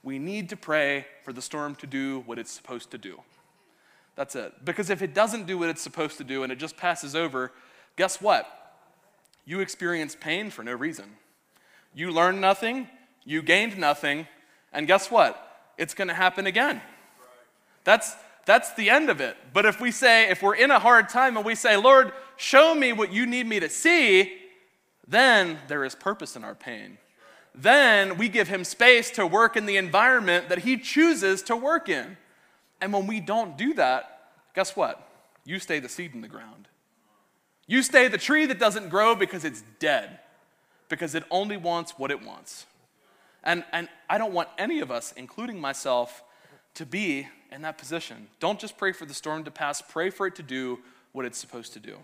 [0.02, 3.20] we need to pray for the storm to do what it's supposed to do.
[4.16, 4.64] That's it.
[4.64, 7.52] Because if it doesn't do what it's supposed to do and it just passes over,
[7.96, 8.46] guess what?
[9.44, 11.07] You experience pain for no reason.
[11.94, 12.88] You learned nothing,
[13.24, 14.26] you gained nothing,
[14.72, 15.70] and guess what?
[15.78, 16.81] It's going to happen again.
[17.85, 19.37] That's that's the end of it.
[19.52, 22.74] But if we say, if we're in a hard time and we say, Lord, show
[22.74, 24.37] me what you need me to see,
[25.12, 26.98] then there is purpose in our pain.
[27.55, 31.88] Then we give him space to work in the environment that he chooses to work
[31.88, 32.16] in.
[32.81, 35.07] And when we don't do that, guess what?
[35.44, 36.68] You stay the seed in the ground.
[37.66, 40.18] You stay the tree that doesn't grow because it's dead,
[40.88, 42.66] because it only wants what it wants.
[43.44, 46.22] And, and I don't want any of us, including myself,
[46.75, 48.29] to be in that position.
[48.40, 50.79] Don't just pray for the storm to pass, pray for it to do
[51.12, 51.98] what it's supposed to do.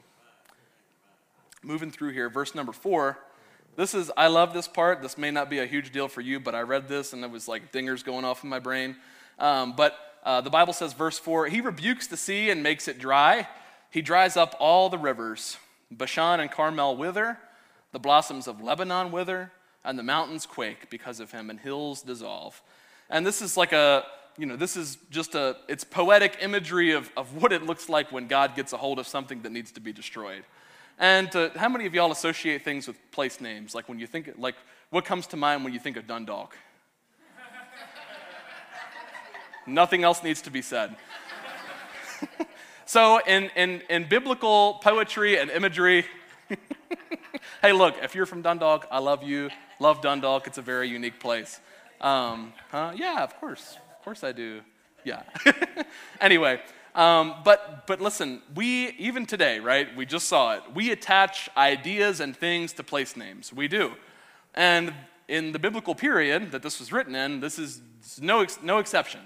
[1.63, 3.19] Moving through here, verse number four.
[3.77, 5.03] This is, I love this part.
[5.03, 7.31] This may not be a huge deal for you, but I read this and it
[7.31, 8.97] was like dingers going off in my brain.
[9.39, 12.99] Um, but uh, the Bible says, verse 4 He rebukes the sea and makes it
[12.99, 13.49] dry.
[13.91, 15.59] He dries up all the rivers.
[15.91, 17.39] Bashan and Carmel wither,
[17.93, 19.53] the blossoms of Lebanon wither,
[19.85, 22.61] and the mountains quake because of him, and hills dissolve.
[23.09, 24.05] And this is like a,
[24.37, 28.13] you know, this is just a, it's poetic imagery of, of what it looks like
[28.13, 30.45] when God gets a hold of something that needs to be destroyed.
[30.99, 33.75] And uh, how many of y'all associate things with place names?
[33.75, 34.57] Like when you think, like,
[34.91, 36.57] what comes to mind when you think of Dundalk?
[39.67, 40.97] Nothing else needs to be said.
[42.87, 46.05] so, in, in, in biblical poetry and imagery,
[47.63, 49.51] hey, look, if you're from Dundalk, I love you.
[49.79, 50.49] Love Dundalk.
[50.49, 51.61] It's a very unique place.
[52.01, 52.93] Um, huh?
[52.97, 53.77] Yeah, of course.
[53.99, 54.63] Of course I do.
[55.05, 55.23] Yeah.
[56.21, 56.61] anyway,
[56.99, 62.19] um, but, but listen, we, even today, right, we just saw it, we attach ideas
[62.19, 63.53] and things to place names.
[63.53, 63.93] We do.
[64.55, 64.93] And
[65.29, 67.81] in the biblical period that this was written in, this is
[68.21, 69.21] no, no exception.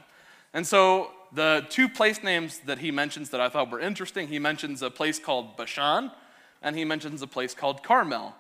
[0.53, 4.39] And so the two place names that he mentions that I thought were interesting, he
[4.39, 6.11] mentions a place called Bashan
[6.61, 8.35] and he mentions a place called Carmel.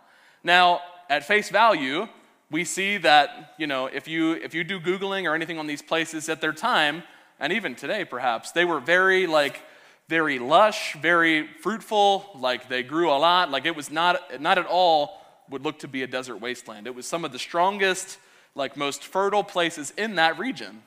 [0.44, 2.06] Now, at face value,
[2.50, 5.80] we see that, you know, if you if you do googling or anything on these
[5.80, 7.02] places at their time,
[7.42, 9.60] and even today perhaps, they were very like
[10.08, 14.66] very lush, very fruitful, like they grew a lot, like it was not not at
[14.66, 16.86] all would look to be a desert wasteland.
[16.86, 18.18] It was some of the strongest,
[18.54, 20.82] like most fertile places in that region.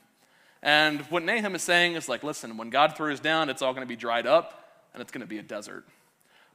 [0.62, 3.86] And what Nahum is saying is like, listen, when God throws down, it's all going
[3.86, 5.84] to be dried up and it's going to be a desert.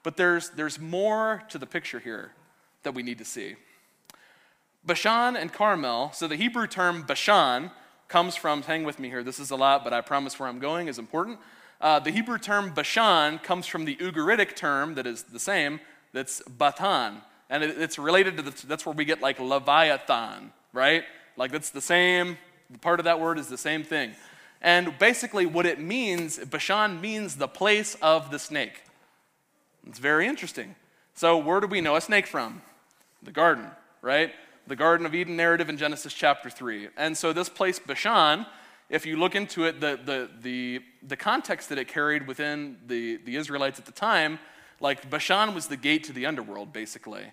[0.03, 2.31] But there's, there's more to the picture here
[2.83, 3.55] that we need to see.
[4.83, 7.69] Bashan and Carmel, so the Hebrew term Bashan
[8.11, 10.59] comes from, hang with me here, this is a lot, but I promise where I'm
[10.59, 11.39] going is important.
[11.79, 15.79] Uh, the Hebrew term Bashan comes from the Ugaritic term that is the same,
[16.11, 17.21] that's Batan.
[17.49, 21.05] And it, it's related to, the, that's where we get like Leviathan, right?
[21.37, 22.37] Like that's the same
[22.81, 24.13] part of that word is the same thing.
[24.61, 28.83] And basically, what it means, Bashan means the place of the snake.
[29.87, 30.75] It's very interesting.
[31.15, 32.61] So, where do we know a snake from?
[33.23, 33.67] The garden,
[34.01, 34.31] right?
[34.67, 36.89] The Garden of Eden narrative in Genesis chapter 3.
[36.97, 38.45] And so, this place, Bashan,
[38.89, 43.17] if you look into it, the, the, the, the context that it carried within the,
[43.17, 44.39] the Israelites at the time,
[44.79, 47.23] like Bashan was the gate to the underworld, basically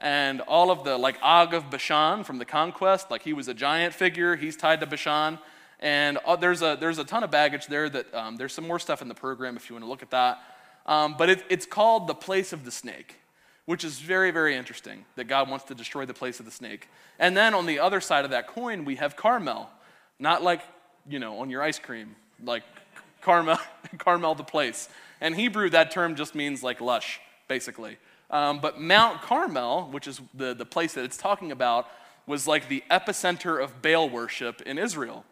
[0.00, 3.54] and all of the like Og of Bashan from the conquest, like he was a
[3.54, 5.38] giant figure, he's tied to Bashan.
[5.80, 8.78] And uh, there's, a, there's a ton of baggage there that um, there's some more
[8.78, 10.40] stuff in the program if you want to look at that.
[10.86, 13.16] Um, but it, it's called the place of the snake,
[13.66, 16.88] which is very, very interesting that God wants to destroy the place of the snake.
[17.18, 19.70] And then on the other side of that coin, we have Carmel,
[20.18, 20.60] not like,
[21.08, 22.62] you know, on your ice cream, like
[23.22, 23.58] Carmel,
[23.98, 24.88] Carmel the place.
[25.20, 27.96] In Hebrew, that term just means like lush, basically.
[28.30, 31.88] Um, but Mount Carmel, which is the, the place that it's talking about,
[32.26, 35.24] was like the epicenter of Baal worship in Israel.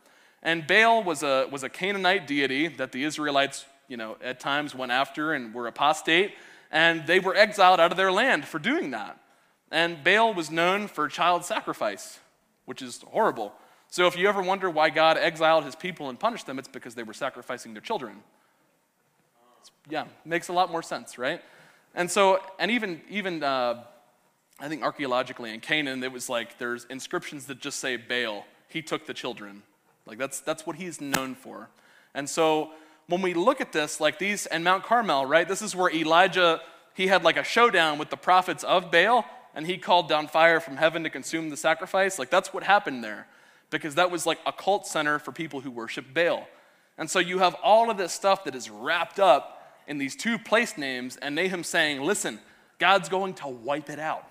[0.43, 4.75] And Baal was a, was a Canaanite deity that the Israelites, you know, at times
[4.75, 6.35] went after and were apostate.
[6.73, 9.19] And they were exiled out of their land for doing that.
[9.71, 12.19] And Baal was known for child sacrifice,
[12.65, 13.53] which is horrible.
[13.89, 16.95] So if you ever wonder why God exiled his people and punished them, it's because
[16.95, 18.17] they were sacrificing their children.
[19.61, 21.43] It's, yeah, makes a lot more sense, right?
[21.95, 23.85] And so, and even, even uh,
[24.59, 28.81] I think archaeologically in Canaan, it was like there's inscriptions that just say Baal, he
[28.81, 29.63] took the children.
[30.07, 31.69] Like that's, that's what he's known for.
[32.15, 32.71] And so
[33.09, 36.61] when we look at this, like these, and Mount Carmel, right, this is where Elijah,
[36.95, 40.61] he had like a showdown with the prophets of Baal, and he called down fire
[40.61, 42.19] from heaven to consume the sacrifice.
[42.19, 43.27] Like that's what happened there,
[43.71, 46.47] because that was like a cult center for people who worship Baal.
[46.99, 50.39] And so you have all of this stuff that is wrapped up in these two
[50.39, 52.39] place names, and Nahum saying, Listen,
[52.79, 54.27] God's going to wipe it out.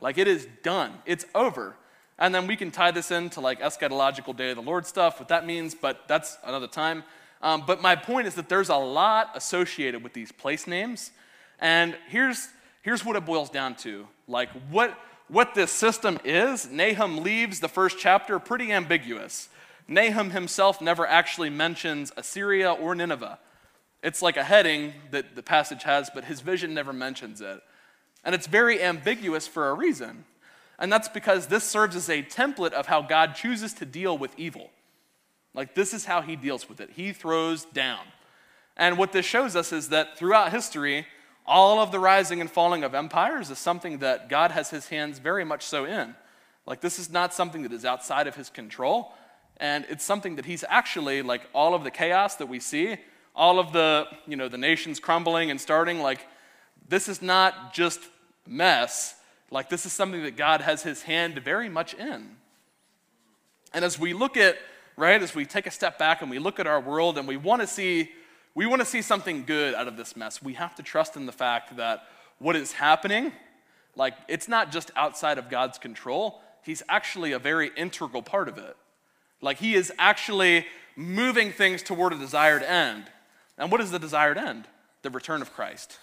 [0.00, 0.92] Like it is done.
[1.06, 1.76] It's over.
[2.18, 5.28] And then we can tie this into like eschatological day of the Lord stuff, what
[5.28, 7.04] that means, but that's another time.
[7.42, 11.10] Um, but my point is that there's a lot associated with these place names.
[11.58, 12.48] And here's,
[12.82, 14.06] here's what it boils down to.
[14.28, 14.96] Like what,
[15.28, 19.48] what this system is, Nahum leaves the first chapter pretty ambiguous.
[19.88, 23.38] Nahum himself never actually mentions Assyria or Nineveh.
[24.02, 27.60] It's like a heading that the passage has, but his vision never mentions it.
[28.24, 30.24] And it's very ambiguous for a reason.
[30.78, 34.32] And that's because this serves as a template of how God chooses to deal with
[34.36, 34.70] evil.
[35.54, 36.90] Like, this is how he deals with it.
[36.94, 38.00] He throws down.
[38.76, 41.06] And what this shows us is that throughout history,
[41.46, 45.18] all of the rising and falling of empires is something that God has his hands
[45.18, 46.14] very much so in.
[46.64, 49.12] Like, this is not something that is outside of his control.
[49.58, 52.96] And it's something that he's actually, like, all of the chaos that we see,
[53.36, 56.26] all of the, you know, the nations crumbling and starting, like,
[56.88, 58.00] this is not just
[58.46, 59.14] mess.
[59.50, 62.36] Like, this is something that God has his hand very much in.
[63.74, 64.56] And as we look at,
[64.96, 67.36] right, as we take a step back and we look at our world and we
[67.36, 68.10] want to see,
[68.54, 71.26] we want to see something good out of this mess, we have to trust in
[71.26, 72.04] the fact that
[72.38, 73.32] what is happening,
[73.96, 78.56] like, it's not just outside of God's control, He's actually a very integral part of
[78.56, 78.76] it.
[79.40, 83.04] Like, He is actually moving things toward a desired end.
[83.58, 84.66] And what is the desired end?
[85.02, 85.98] The return of Christ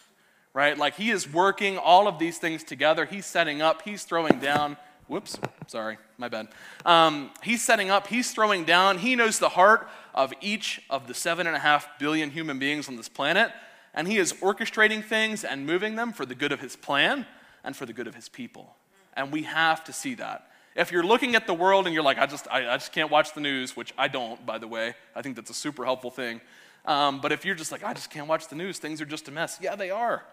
[0.53, 0.77] right?
[0.77, 3.05] Like he is working all of these things together.
[3.05, 4.77] He's setting up, he's throwing down.
[5.09, 6.49] Whoops, sorry, my bad.
[6.85, 8.99] Um, he's setting up, he's throwing down.
[8.99, 12.87] He knows the heart of each of the seven and a half billion human beings
[12.87, 13.51] on this planet,
[13.95, 17.25] and he is orchestrating things and moving them for the good of his plan
[17.63, 18.75] and for the good of his people.
[19.15, 20.51] And we have to see that.
[20.75, 23.09] If you're looking at the world and you're like, I just, I, I just can't
[23.09, 26.11] watch the news, which I don't, by the way, I think that's a super helpful
[26.11, 26.39] thing.
[26.85, 29.27] Um, but if you're just like, I just can't watch the news, things are just
[29.27, 29.57] a mess.
[29.59, 30.23] Yeah, they are.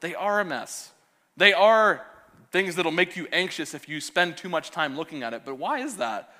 [0.00, 0.90] They are a mess.
[1.36, 2.04] They are
[2.50, 5.42] things that'll make you anxious if you spend too much time looking at it.
[5.44, 6.34] But why is that?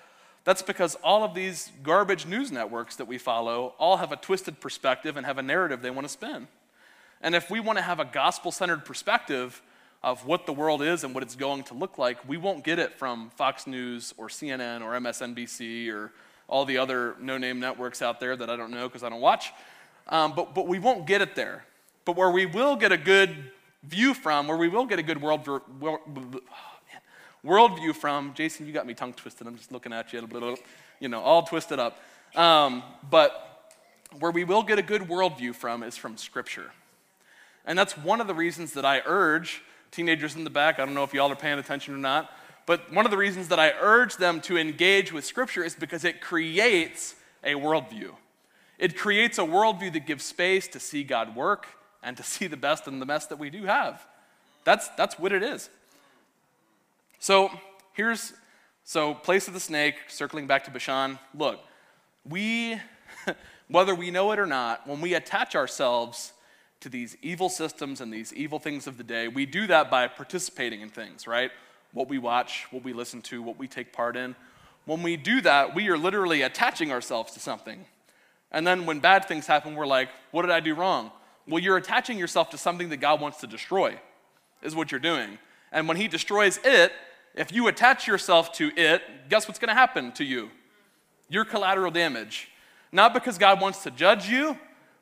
[0.44, 4.60] That's because all of these garbage news networks that we follow all have a twisted
[4.60, 6.48] perspective and have a narrative they want to spin.
[7.20, 9.60] And if we want to have a gospel centered perspective
[10.02, 12.78] of what the world is and what it's going to look like, we won't get
[12.78, 16.12] it from Fox News or CNN or MSNBC or
[16.46, 19.20] all the other no name networks out there that I don't know because I don't
[19.20, 19.52] watch.
[20.06, 21.64] Um, but, but we won't get it there.
[22.04, 25.20] But where we will get a good view from, where we will get a good
[25.20, 25.46] world,
[27.42, 29.46] world, view from, Jason, you got me tongue twisted.
[29.46, 30.56] I'm just looking at you,
[31.00, 31.98] you know, all twisted up.
[32.34, 33.72] Um, but
[34.18, 36.70] where we will get a good worldview from is from Scripture.
[37.64, 40.94] And that's one of the reasons that I urge teenagers in the back, I don't
[40.94, 42.30] know if y'all are paying attention or not,
[42.66, 46.04] but one of the reasons that I urge them to engage with Scripture is because
[46.04, 48.12] it creates a worldview.
[48.78, 51.66] It creates a worldview that gives space to see God work
[52.02, 54.04] and to see the best in the mess that we do have.
[54.64, 55.70] That's, that's what it is.
[57.18, 57.50] So
[57.94, 58.32] here's,
[58.84, 61.18] so place of the snake, circling back to Bashan.
[61.34, 61.60] Look,
[62.28, 62.80] we,
[63.68, 66.32] whether we know it or not, when we attach ourselves
[66.80, 70.06] to these evil systems and these evil things of the day, we do that by
[70.06, 71.50] participating in things, right?
[71.92, 74.36] What we watch, what we listen to, what we take part in.
[74.84, 77.84] When we do that, we are literally attaching ourselves to something.
[78.52, 81.10] And then when bad things happen, we're like, what did I do wrong?
[81.48, 83.98] Well, you're attaching yourself to something that God wants to destroy,
[84.62, 85.38] is what you're doing.
[85.72, 86.92] And when He destroys it,
[87.34, 90.50] if you attach yourself to it, guess what's going to happen to you?
[91.28, 92.48] Your collateral damage.
[92.92, 94.58] Not because God wants to judge you,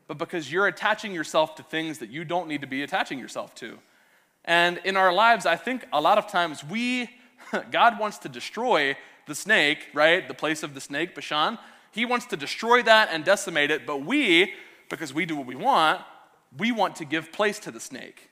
[0.06, 3.54] but because you're attaching yourself to things that you don't need to be attaching yourself
[3.56, 3.78] to.
[4.44, 7.10] And in our lives, I think a lot of times we,
[7.70, 10.26] God wants to destroy the snake, right?
[10.26, 11.58] The place of the snake, Bashan.
[11.90, 14.52] He wants to destroy that and decimate it, but we,
[14.88, 16.02] because we do what we want,
[16.56, 18.30] we want to give place to the snake,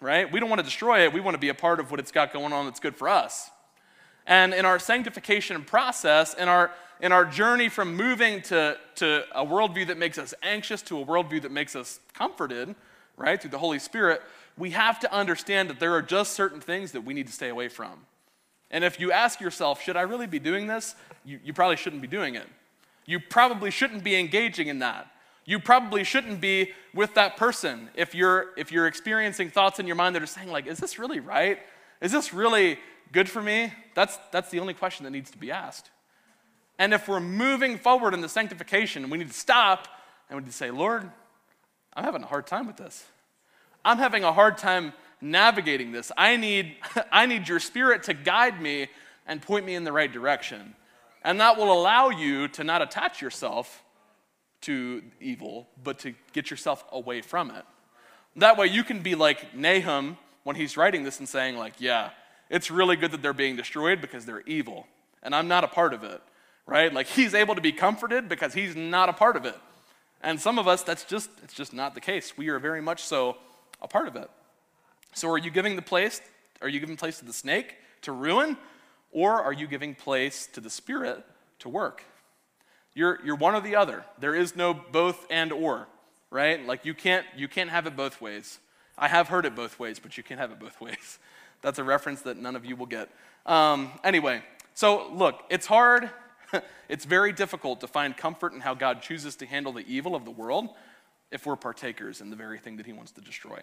[0.00, 0.30] right?
[0.30, 1.12] We don't want to destroy it.
[1.12, 3.08] We want to be a part of what it's got going on that's good for
[3.08, 3.50] us.
[4.26, 9.44] And in our sanctification process, in our, in our journey from moving to, to a
[9.46, 12.74] worldview that makes us anxious to a worldview that makes us comforted,
[13.16, 14.22] right, through the Holy Spirit,
[14.58, 17.48] we have to understand that there are just certain things that we need to stay
[17.48, 18.06] away from.
[18.70, 20.96] And if you ask yourself, should I really be doing this?
[21.24, 22.46] You, you probably shouldn't be doing it.
[23.04, 25.08] You probably shouldn't be engaging in that
[25.48, 27.88] you probably shouldn't be with that person.
[27.94, 30.98] If you're if you're experiencing thoughts in your mind that are saying like is this
[30.98, 31.60] really right?
[32.02, 32.78] Is this really
[33.12, 33.72] good for me?
[33.94, 35.90] That's that's the only question that needs to be asked.
[36.78, 39.88] And if we're moving forward in the sanctification we need to stop
[40.28, 41.10] and we need to say lord
[41.94, 43.04] i'm having a hard time with this.
[43.84, 46.10] I'm having a hard time navigating this.
[46.16, 46.74] I need
[47.12, 48.88] i need your spirit to guide me
[49.28, 50.74] and point me in the right direction.
[51.22, 53.84] And that will allow you to not attach yourself
[54.66, 57.64] to evil, but to get yourself away from it.
[58.36, 62.10] That way you can be like Nahum when he's writing this and saying, like, yeah,
[62.48, 64.86] It's really good that they're being destroyed because they're evil,
[65.22, 66.20] and I'm not a part of it,
[66.66, 66.92] right?
[66.92, 69.56] Like he's able to be comforted because he's not a part of it.
[70.22, 72.36] And some of us, that's just, it's just not the case.
[72.38, 73.36] We are very much so
[73.82, 74.30] a part of it.
[75.14, 76.20] So are you giving the place,
[76.62, 78.56] are you giving place to the snake to ruin,
[79.12, 81.24] or are you giving place to the spirit
[81.60, 82.04] to work?
[82.96, 84.04] You're, you're one or the other.
[84.18, 85.86] There is no both and or,
[86.30, 86.66] right?
[86.66, 88.58] Like you can't, you can't have it both ways.
[88.96, 91.18] I have heard it both ways, but you can't have it both ways.
[91.60, 93.10] That's a reference that none of you will get.
[93.44, 94.42] Um, anyway,
[94.72, 96.08] so look, it's hard.
[96.88, 100.24] it's very difficult to find comfort in how God chooses to handle the evil of
[100.24, 100.70] the world
[101.30, 103.60] if we're partakers in the very thing that He wants to destroy.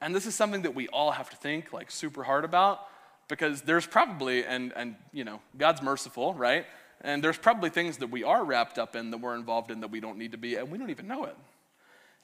[0.00, 2.80] And this is something that we all have to think like super hard about
[3.28, 6.66] because there's probably, and, and you know, God's merciful, right?
[7.04, 9.90] And there's probably things that we are wrapped up in that we're involved in that
[9.90, 11.36] we don't need to be, and we don't even know it.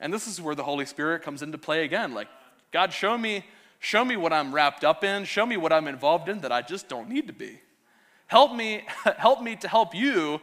[0.00, 2.14] And this is where the Holy Spirit comes into play again.
[2.14, 2.28] Like,
[2.72, 3.44] God, show me,
[3.78, 6.62] show me what I'm wrapped up in, show me what I'm involved in that I
[6.62, 7.60] just don't need to be.
[8.26, 8.84] Help me,
[9.18, 10.40] help me to help you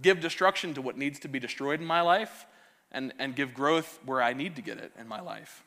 [0.00, 2.46] give destruction to what needs to be destroyed in my life
[2.90, 5.62] and, and give growth where I need to get it in my life.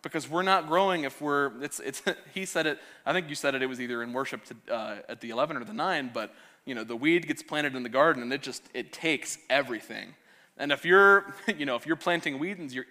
[0.00, 2.02] Because we're not growing if we're, it's, it's,
[2.34, 4.96] he said it, I think you said it, it was either in worship to, uh,
[5.06, 6.34] at the 11 or the 9, but
[6.64, 10.14] you know, the weed gets planted in the garden and it just, it takes everything.
[10.56, 12.84] And if you're, you know, if you're planting weeds in your,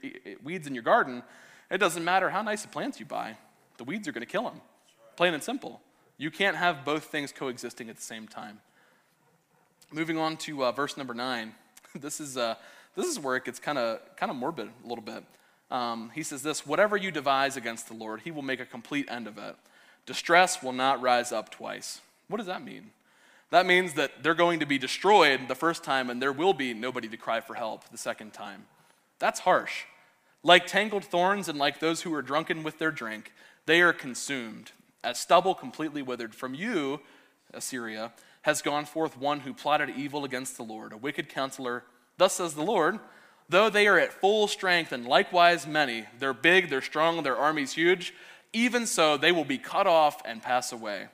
[0.43, 1.23] weeds in your garden,
[1.69, 3.37] it doesn't matter how nice the plants you buy.
[3.77, 4.61] The weeds are going to kill them.
[5.15, 5.81] Plain and simple.
[6.17, 8.59] You can't have both things coexisting at the same time.
[9.91, 11.55] Moving on to uh, verse number nine.
[11.93, 12.55] This is, uh,
[12.95, 15.25] this is where it gets kind of kind of morbid a little bit.
[15.69, 19.07] Um, he says this Whatever you devise against the Lord, he will make a complete
[19.09, 19.55] end of it.
[20.05, 21.99] Distress will not rise up twice.
[22.29, 22.91] What does that mean?
[23.51, 26.73] That means that they're going to be destroyed the first time and there will be
[26.73, 28.65] nobody to cry for help the second time.
[29.19, 29.83] That's harsh.
[30.41, 33.33] Like tangled thorns and like those who are drunken with their drink,
[33.65, 34.71] they are consumed.
[35.03, 37.01] As stubble completely withered from you,
[37.53, 41.83] Assyria, has gone forth one who plotted evil against the Lord, a wicked counselor.
[42.17, 42.99] Thus says the Lord,
[43.49, 47.73] though they are at full strength and likewise many, they're big, they're strong, their army's
[47.73, 48.13] huge,
[48.53, 51.07] even so they will be cut off and pass away.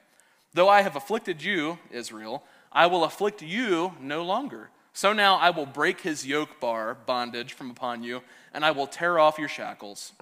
[0.58, 4.72] Though I have afflicted you, Israel, I will afflict you no longer.
[4.92, 8.24] So now I will break his yoke bar, bondage, from upon you,
[8.56, 10.14] and I will tear off your shackles.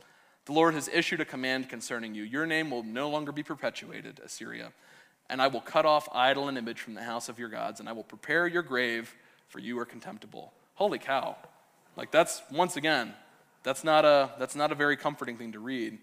[0.43, 2.23] The Lord has issued a command concerning you.
[2.23, 4.73] Your name will no longer be perpetuated, Assyria.
[5.29, 7.88] And I will cut off idol and image from the house of your gods, and
[7.88, 9.15] I will prepare your grave,
[9.47, 10.51] for you are contemptible.
[10.73, 11.38] Holy cow.
[11.95, 13.13] Like that's once again,
[13.63, 15.97] that's not a that's not a very comforting thing to read.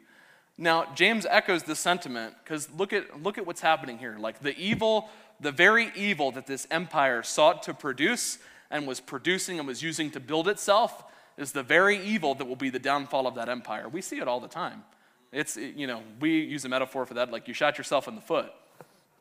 [0.58, 4.16] Now, James echoes this sentiment because look at, look at what's happening here.
[4.18, 5.08] Like the evil,
[5.40, 8.38] the very evil that this empire sought to produce
[8.70, 11.04] and was producing and was using to build itself
[11.36, 13.88] is the very evil that will be the downfall of that empire.
[13.88, 14.84] We see it all the time.
[15.32, 18.20] It's, you know, we use a metaphor for that like you shot yourself in the
[18.20, 18.52] foot.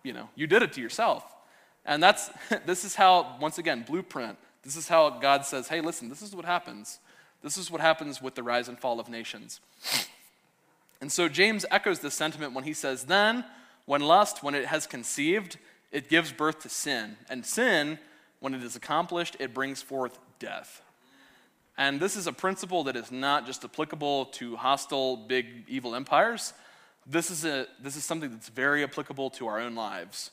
[0.04, 1.24] You know, you did it to yourself.
[1.86, 2.30] And that's,
[2.66, 6.36] this is how, once again, blueprint, this is how God says, hey, listen, this is
[6.36, 7.00] what happens.
[7.42, 9.60] This is what happens with the rise and fall of nations.
[11.02, 13.44] And so James echoes this sentiment when he says, Then,
[13.86, 15.58] when lust, when it has conceived,
[15.92, 17.18] it gives birth to sin.
[17.30, 18.00] And sin,
[18.40, 20.82] when it is accomplished, it brings forth death.
[21.78, 26.54] And this is a principle that is not just applicable to hostile, big, evil empires.
[27.08, 30.30] This is, a, this is something that's very applicable to our own lives.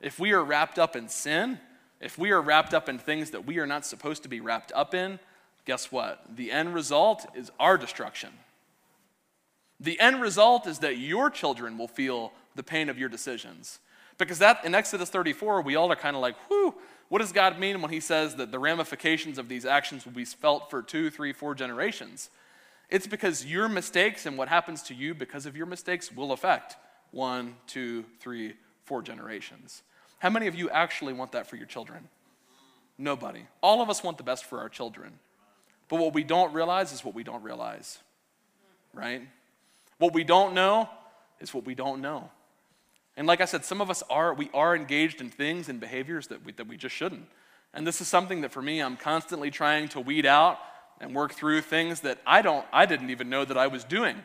[0.00, 1.60] If we are wrapped up in sin,
[2.00, 4.72] if we are wrapped up in things that we are not supposed to be wrapped
[4.74, 5.20] up in,
[5.64, 6.24] guess what?
[6.34, 8.30] The end result is our destruction.
[9.80, 13.78] The end result is that your children will feel the pain of your decisions.
[14.18, 16.74] Because that in Exodus 34, we all are kind of like, whew,
[17.08, 20.24] what does God mean when he says that the ramifications of these actions will be
[20.24, 22.30] felt for two, three, four generations?
[22.90, 26.76] It's because your mistakes and what happens to you because of your mistakes will affect
[27.12, 28.54] one, two, three,
[28.84, 29.82] four generations.
[30.18, 32.08] How many of you actually want that for your children?
[32.98, 33.42] Nobody.
[33.62, 35.18] All of us want the best for our children.
[35.88, 37.98] But what we don't realize is what we don't realize,
[38.92, 39.22] right?
[39.98, 40.88] What we don't know
[41.40, 42.30] is what we don't know.
[43.16, 46.28] And like I said, some of us are, we are engaged in things and behaviors
[46.28, 47.26] that we, that we just shouldn't.
[47.74, 50.58] And this is something that for me, I'm constantly trying to weed out
[51.00, 54.16] and work through things that I don't, I didn't even know that I was doing.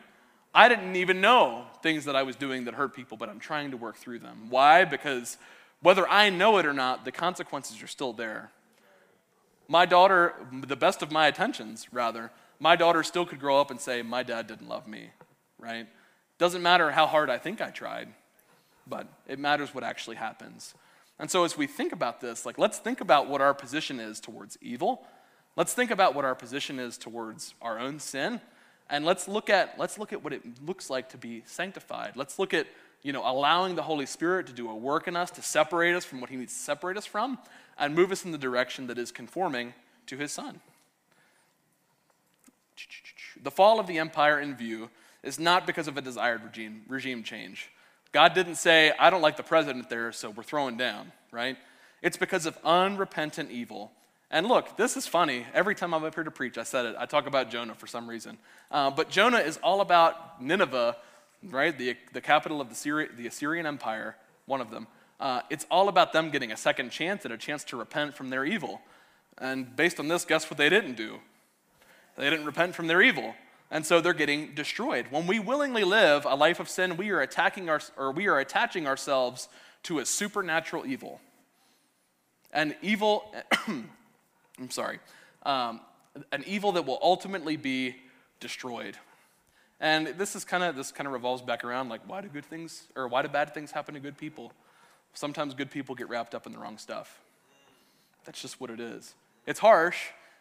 [0.54, 3.72] I didn't even know things that I was doing that hurt people, but I'm trying
[3.72, 4.46] to work through them.
[4.48, 4.84] Why?
[4.84, 5.38] Because
[5.82, 8.52] whether I know it or not, the consequences are still there.
[9.66, 13.80] My daughter, the best of my attentions, rather, my daughter still could grow up and
[13.80, 15.10] say, My dad didn't love me
[15.64, 15.86] right?
[16.38, 18.08] Doesn't matter how hard I think I tried,
[18.86, 20.74] but it matters what actually happens.
[21.18, 24.20] And so as we think about this, like let's think about what our position is
[24.20, 25.06] towards evil.
[25.56, 28.40] Let's think about what our position is towards our own sin.
[28.90, 32.12] And let's look at let's look at what it looks like to be sanctified.
[32.16, 32.66] Let's look at
[33.02, 36.04] you know, allowing the Holy Spirit to do a work in us to separate us
[36.04, 37.38] from what He needs to separate us from
[37.78, 39.74] and move us in the direction that is conforming
[40.06, 40.60] to His Son.
[43.42, 44.88] The fall of the empire in view
[45.24, 47.70] is not because of a desired regime, regime change.
[48.12, 51.56] God didn't say, I don't like the president there, so we're throwing down, right?
[52.02, 53.90] It's because of unrepentant evil.
[54.30, 55.46] And look, this is funny.
[55.52, 56.96] Every time I'm up here to preach, I said it.
[56.98, 58.38] I talk about Jonah for some reason.
[58.70, 60.96] Uh, but Jonah is all about Nineveh,
[61.50, 61.76] right?
[61.76, 64.16] The, the capital of the, Syri- the Assyrian Empire,
[64.46, 64.86] one of them.
[65.18, 68.30] Uh, it's all about them getting a second chance and a chance to repent from
[68.30, 68.80] their evil.
[69.38, 71.18] And based on this, guess what they didn't do?
[72.16, 73.34] They didn't repent from their evil.
[73.70, 75.06] And so they're getting destroyed.
[75.10, 78.38] When we willingly live a life of sin, we are attacking our, or we are
[78.38, 79.48] attaching ourselves
[79.84, 81.20] to a supernatural evil.
[82.52, 83.34] And evil,
[83.66, 85.00] I'm sorry,
[85.44, 85.80] um,
[86.30, 87.96] an evil that will ultimately be
[88.38, 88.96] destroyed.
[89.80, 92.44] And this is kind of this kind of revolves back around like why do good
[92.44, 94.52] things or why do bad things happen to good people?
[95.14, 97.20] Sometimes good people get wrapped up in the wrong stuff.
[98.24, 99.14] That's just what it is.
[99.46, 99.98] It's harsh,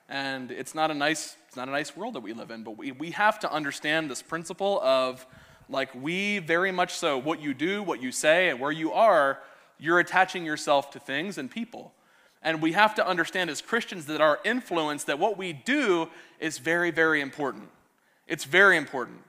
[0.10, 2.78] and it's not a nice, it's not a nice world that we live in, but
[2.78, 5.26] we, we have to understand this principle of
[5.70, 9.40] like we very much so, what you do, what you say, and where you are,
[9.80, 11.94] you're attaching yourself to things and people.
[12.42, 16.58] And we have to understand as Christians that our influence, that what we do is
[16.58, 17.70] very, very important.
[18.28, 19.20] It's very important.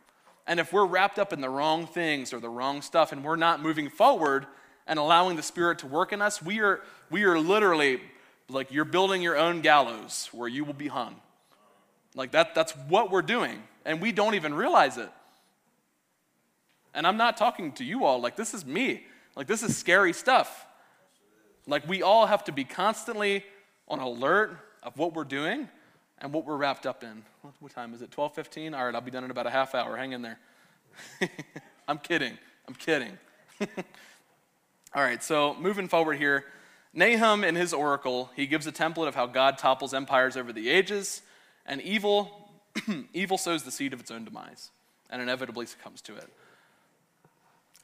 [0.47, 3.37] And if we're wrapped up in the wrong things or the wrong stuff and we're
[3.37, 4.47] not moving forward
[4.87, 8.01] and allowing the Spirit to work in us, we are, we are literally
[8.49, 11.17] like you're building your own gallows where you will be hung.
[12.15, 13.63] Like that, that's what we're doing.
[13.85, 15.11] And we don't even realize it.
[16.95, 19.05] And I'm not talking to you all, like this is me.
[19.35, 20.67] Like this is scary stuff.
[21.67, 23.45] Like we all have to be constantly
[23.89, 25.69] on alert of what we're doing
[26.19, 27.23] and what we're wrapped up in.
[27.59, 28.11] What, time is it?
[28.11, 28.77] 12:15.
[28.77, 29.97] All right, I'll be done in about a half hour.
[29.97, 30.39] Hang in there.
[31.89, 32.39] I'm kidding.
[32.69, 33.19] I'm kidding.
[34.95, 36.45] all right, so moving forward here,
[36.95, 40.71] Nahum, in his oracle, he gives a template of how God topples empires over the
[40.71, 41.23] ages,
[41.67, 42.49] and evil,
[43.13, 44.71] evil sows the seed of its own demise
[45.11, 46.29] and inevitably succumbs to it.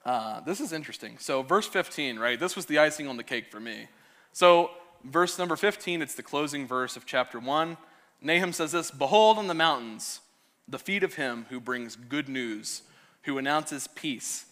[0.05, 1.19] Uh, this is interesting.
[1.19, 2.39] So, verse 15, right?
[2.39, 3.89] This was the icing on the cake for me.
[4.33, 4.71] So,
[5.05, 7.77] verse number 15, it's the closing verse of chapter 1.
[8.23, 10.21] Nahum says this Behold on the mountains
[10.67, 12.83] the feet of him who brings good news,
[13.23, 14.47] who announces peace.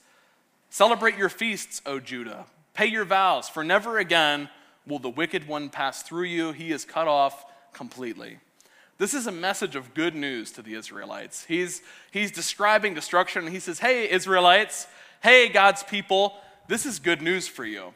[0.68, 2.46] Celebrate your feasts, O Judah.
[2.78, 4.48] Pay your vows, for never again
[4.86, 6.52] will the wicked one pass through you.
[6.52, 8.38] He is cut off completely.
[8.98, 11.44] This is a message of good news to the Israelites.
[11.46, 14.86] He's, he's describing destruction, and he says, Hey, Israelites,
[15.24, 16.36] hey, God's people,
[16.68, 17.94] this is good news for you.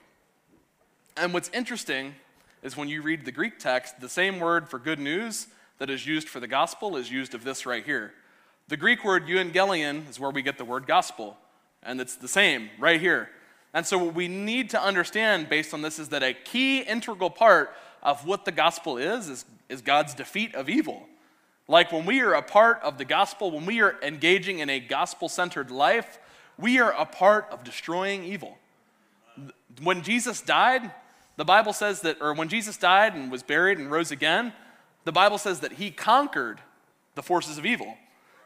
[1.16, 2.16] And what's interesting
[2.64, 5.47] is when you read the Greek text, the same word for good news
[5.78, 8.14] that is used for the gospel is used of this right here.
[8.66, 11.37] The Greek word euangelion is where we get the word gospel,
[11.85, 13.30] and it's the same right here.
[13.75, 17.31] And so, what we need to understand based on this is that a key integral
[17.31, 21.09] part of what the gospel is, is, is God's defeat of evil.
[21.68, 24.81] Like when we are a part of the gospel, when we are engaging in a
[24.81, 26.18] gospel centered life,
[26.59, 28.59] we are a part of destroying evil.
[29.83, 30.93] When Jesus died,
[31.37, 34.53] the Bible says that, or when Jesus died and was buried and rose again,
[35.05, 36.61] the Bible says that he conquered
[37.14, 37.97] the forces of evil.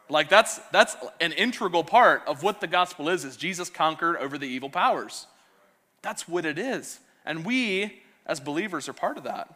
[0.09, 4.37] Like that's that's an integral part of what the gospel is is Jesus conquered over
[4.37, 5.27] the evil powers.
[6.01, 6.99] That's what it is.
[7.25, 9.53] And we as believers are part of that.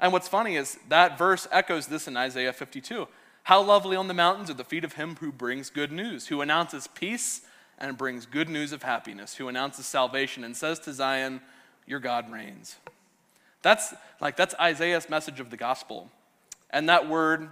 [0.00, 3.08] And what's funny is that verse echoes this in Isaiah 52.
[3.44, 6.40] How lovely on the mountains are the feet of him who brings good news, who
[6.40, 7.42] announces peace
[7.78, 11.40] and brings good news of happiness, who announces salvation and says to Zion,
[11.86, 12.76] Your God reigns.
[13.62, 16.10] That's like that's Isaiah's message of the gospel.
[16.70, 17.48] And that word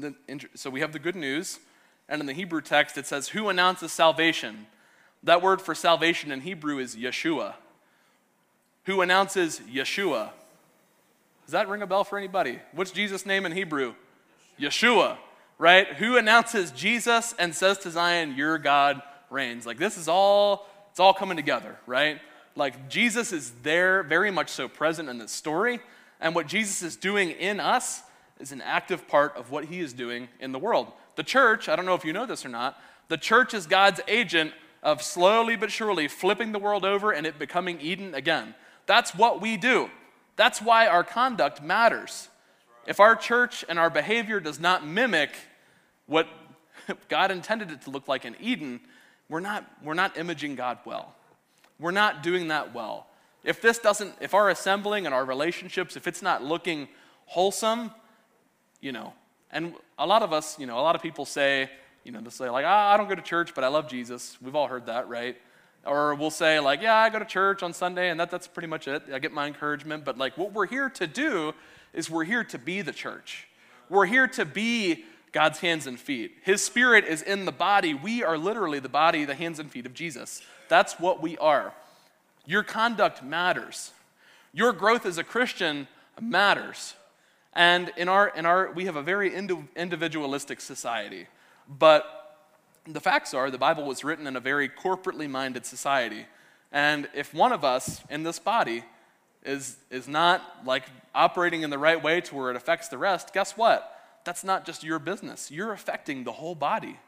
[0.00, 0.14] the,
[0.54, 1.58] so we have the good news,
[2.08, 4.66] and in the Hebrew text it says, Who announces salvation?
[5.22, 7.54] That word for salvation in Hebrew is Yeshua.
[8.84, 10.30] Who announces Yeshua?
[11.44, 12.58] Does that ring a bell for anybody?
[12.72, 13.94] What's Jesus' name in Hebrew?
[14.58, 15.16] Yeshua,
[15.58, 15.86] right?
[15.86, 19.66] Who announces Jesus and says to Zion, Your God reigns?
[19.66, 22.20] Like this is all, it's all coming together, right?
[22.56, 25.80] Like Jesus is there, very much so present in this story.
[26.20, 28.02] And what Jesus is doing in us
[28.42, 30.88] is an active part of what he is doing in the world.
[31.14, 32.78] The church, I don't know if you know this or not,
[33.08, 37.38] the church is God's agent of slowly but surely flipping the world over and it
[37.38, 38.54] becoming Eden again.
[38.86, 39.88] That's what we do.
[40.34, 42.28] That's why our conduct matters.
[42.86, 45.30] If our church and our behavior does not mimic
[46.06, 46.26] what
[47.08, 48.80] God intended it to look like in Eden,
[49.28, 51.14] we're not, we're not imaging God well.
[51.78, 53.06] We're not doing that well.
[53.44, 56.88] If this doesn't, if our assembling and our relationships, if it's not looking
[57.26, 57.92] wholesome,
[58.82, 59.14] you know.
[59.50, 61.70] And a lot of us, you know, a lot of people say,
[62.04, 64.36] you know, they say, like, ah, I don't go to church, but I love Jesus.
[64.42, 65.36] We've all heard that, right?
[65.84, 68.68] Or we'll say, like, yeah, I go to church on Sunday and that, that's pretty
[68.68, 69.04] much it.
[69.12, 70.04] I get my encouragement.
[70.04, 71.54] But, like, what we're here to do
[71.92, 73.46] is we're here to be the church.
[73.88, 76.34] We're here to be God's hands and feet.
[76.42, 77.94] His spirit is in the body.
[77.94, 80.42] We are literally the body, the hands and feet of Jesus.
[80.68, 81.72] That's what we are.
[82.46, 83.92] Your conduct matters.
[84.52, 85.88] Your growth as a Christian
[86.20, 86.94] matters.
[87.54, 91.26] And in our, in our we have a very individualistic society.
[91.68, 92.38] But
[92.86, 96.26] the facts are the Bible was written in a very corporately minded society.
[96.72, 98.84] And if one of us in this body
[99.44, 100.84] is, is not like
[101.14, 103.88] operating in the right way to where it affects the rest, guess what?
[104.24, 105.50] That's not just your business.
[105.50, 106.98] You're affecting the whole body.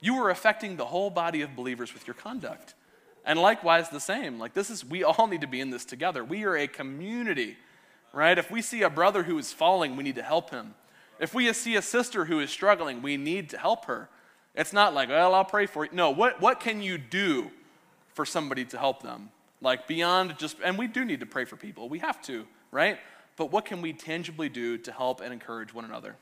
[0.00, 2.74] You are affecting the whole body of believers with your conduct.
[3.24, 4.38] And likewise, the same.
[4.38, 6.22] Like, this is, we all need to be in this together.
[6.24, 7.56] We are a community,
[8.16, 8.38] right?
[8.38, 10.74] If we see a brother who is falling, we need to help him.
[11.20, 14.08] If we see a sister who is struggling, we need to help her.
[14.54, 15.90] It's not like, well, I'll pray for you.
[15.92, 17.50] No, what, what can you do
[18.14, 19.28] for somebody to help them?
[19.60, 21.90] Like beyond just, and we do need to pray for people.
[21.90, 22.98] We have to, right?
[23.36, 26.16] But what can we tangibly do to help and encourage one another?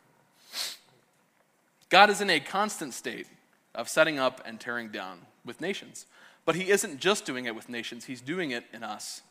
[1.91, 3.29] God is in a constant state
[3.73, 6.07] of setting up and tearing down with nations.
[6.45, 9.23] But he isn't just doing it with nations, he's doing it in us.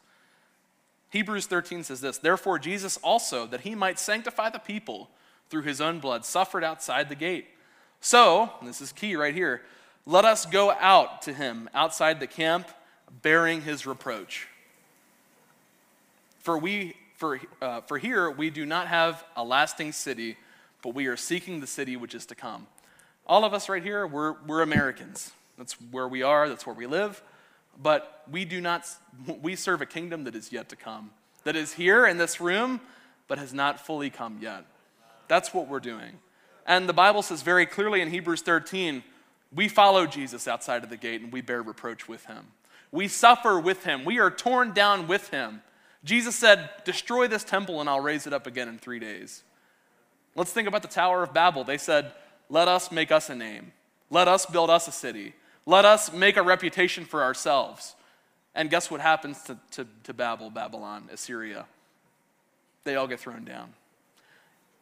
[1.14, 5.10] Hebrews 13 says this Therefore, Jesus also, that he might sanctify the people
[5.50, 7.48] through his own blood, suffered outside the gate
[8.06, 9.62] so, this is key right here,
[10.06, 12.68] let us go out to him outside the camp,
[13.22, 14.50] bearing his reproach.
[16.40, 20.36] For, we, for, uh, for here we do not have a lasting city,
[20.82, 22.68] but we are seeking the city which is to come.
[23.26, 25.32] All of us right here, we're, we're Americans.
[25.58, 27.24] That's where we are, that's where we live.
[27.82, 28.88] But we do not,
[29.42, 31.12] we serve a kingdom that is yet to come,
[31.44, 32.82] that is here in this room,
[33.28, 34.66] but has not fully come yet.
[35.28, 36.20] That's what we're doing.
[36.66, 39.04] And the Bible says very clearly in Hebrews 13,
[39.54, 42.48] we follow Jesus outside of the gate and we bear reproach with him.
[42.92, 44.06] We suffer with him.
[44.06, 45.62] We are torn down with him.
[46.04, 49.44] Jesus said, Destroy this temple and I'll raise it up again in three days.
[50.36, 51.64] Let's think about the Tower of Babel.
[51.64, 52.12] They said,
[52.50, 53.72] Let us make us a name.
[54.10, 55.34] Let us build us a city.
[55.66, 57.96] Let us make a reputation for ourselves.
[58.56, 61.66] And guess what happens to, to, to Babel, Babylon, Assyria?
[62.84, 63.74] They all get thrown down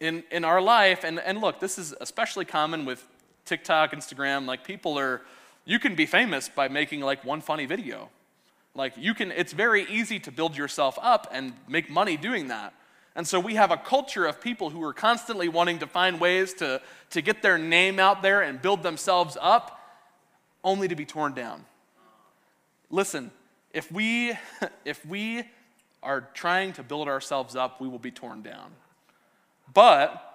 [0.02, 3.08] in, in our life, and, and look, this is especially common with
[3.46, 5.22] TikTok, Instagram, like people are,
[5.64, 8.10] you can be famous by making like one funny video.
[8.74, 12.74] Like you can, it's very easy to build yourself up and make money doing that.
[13.16, 16.54] And so we have a culture of people who are constantly wanting to find ways
[16.56, 19.81] to, to get their name out there and build themselves up,
[20.64, 21.66] only to be torn down.
[22.90, 23.32] Listen,
[23.74, 24.34] if we,
[24.86, 25.44] if we
[26.04, 28.72] are trying to build ourselves up, we will be torn down.
[29.74, 30.28] But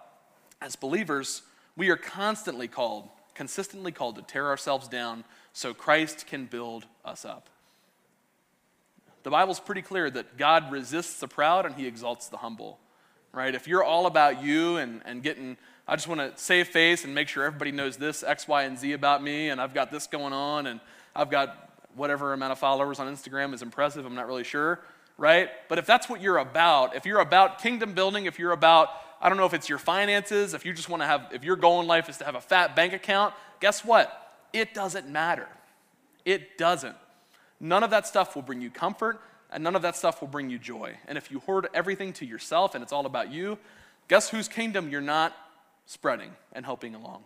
[0.60, 1.42] as believers,
[1.76, 7.24] we are constantly called, consistently called to tear ourselves down so Christ can build us
[7.24, 7.48] up.
[9.22, 12.78] The Bible's pretty clear that God resists the proud and he exalts the humble,
[13.32, 13.54] right?
[13.54, 15.56] If you're all about you and, and getting,
[15.88, 18.78] I just want to save face and make sure everybody knows this X, Y, and
[18.78, 20.80] Z about me, and I've got this going on, and
[21.14, 24.80] I've got whatever amount of followers on Instagram is impressive, I'm not really sure,
[25.16, 25.48] right?
[25.68, 29.28] But if that's what you're about, if you're about kingdom building, if you're about I
[29.28, 31.80] don't know if it's your finances, if you just want to have, if your goal
[31.80, 34.34] in life is to have a fat bank account, guess what?
[34.52, 35.48] It doesn't matter.
[36.24, 36.96] It doesn't.
[37.58, 39.20] None of that stuff will bring you comfort,
[39.50, 40.96] and none of that stuff will bring you joy.
[41.08, 43.58] And if you hoard everything to yourself and it's all about you,
[44.08, 45.34] guess whose kingdom you're not
[45.86, 47.24] spreading and helping along?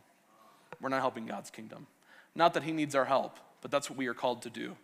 [0.80, 1.86] We're not helping God's kingdom.
[2.34, 4.76] Not that He needs our help, but that's what we are called to do.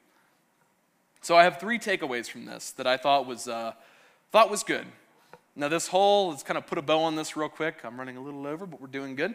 [1.23, 3.73] So I have three takeaways from this that I thought was, uh,
[4.33, 4.87] thought was good.
[5.59, 7.77] Now, this whole, let's kind of put a bow on this real quick.
[7.83, 9.35] I'm running a little over, but we're doing good.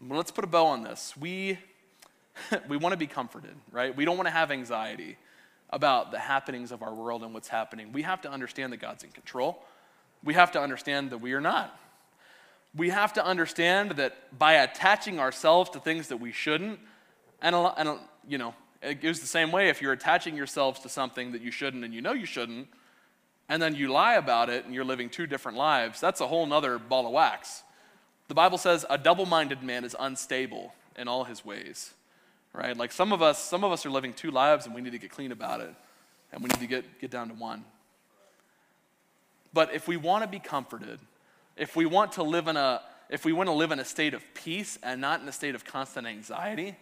[0.00, 1.16] Well, let's put a bow on this.
[1.16, 1.58] We,
[2.68, 3.96] we want to be comforted, right?
[3.96, 5.16] We don't want to have anxiety
[5.70, 7.92] about the happenings of our world and what's happening.
[7.92, 9.64] We have to understand that God's in control.
[10.22, 11.76] We have to understand that we are not.
[12.76, 16.78] We have to understand that by attaching ourselves to things that we shouldn't,
[17.40, 17.98] and, and
[18.28, 21.50] you know, it goes the same way if you're attaching yourselves to something that you
[21.50, 22.68] shouldn't and you know you shouldn't,
[23.48, 26.46] and then you lie about it and you're living two different lives, that's a whole
[26.46, 27.62] nother ball of wax.
[28.28, 31.94] The Bible says a double-minded man is unstable in all his ways.
[32.52, 32.76] Right?
[32.76, 34.98] Like some of us, some of us are living two lives and we need to
[34.98, 35.74] get clean about it.
[36.32, 37.64] And we need to get, get down to one.
[39.52, 40.98] But if we want to be comforted,
[41.56, 44.14] if we want to live in a if we want to live in a state
[44.14, 46.74] of peace and not in a state of constant anxiety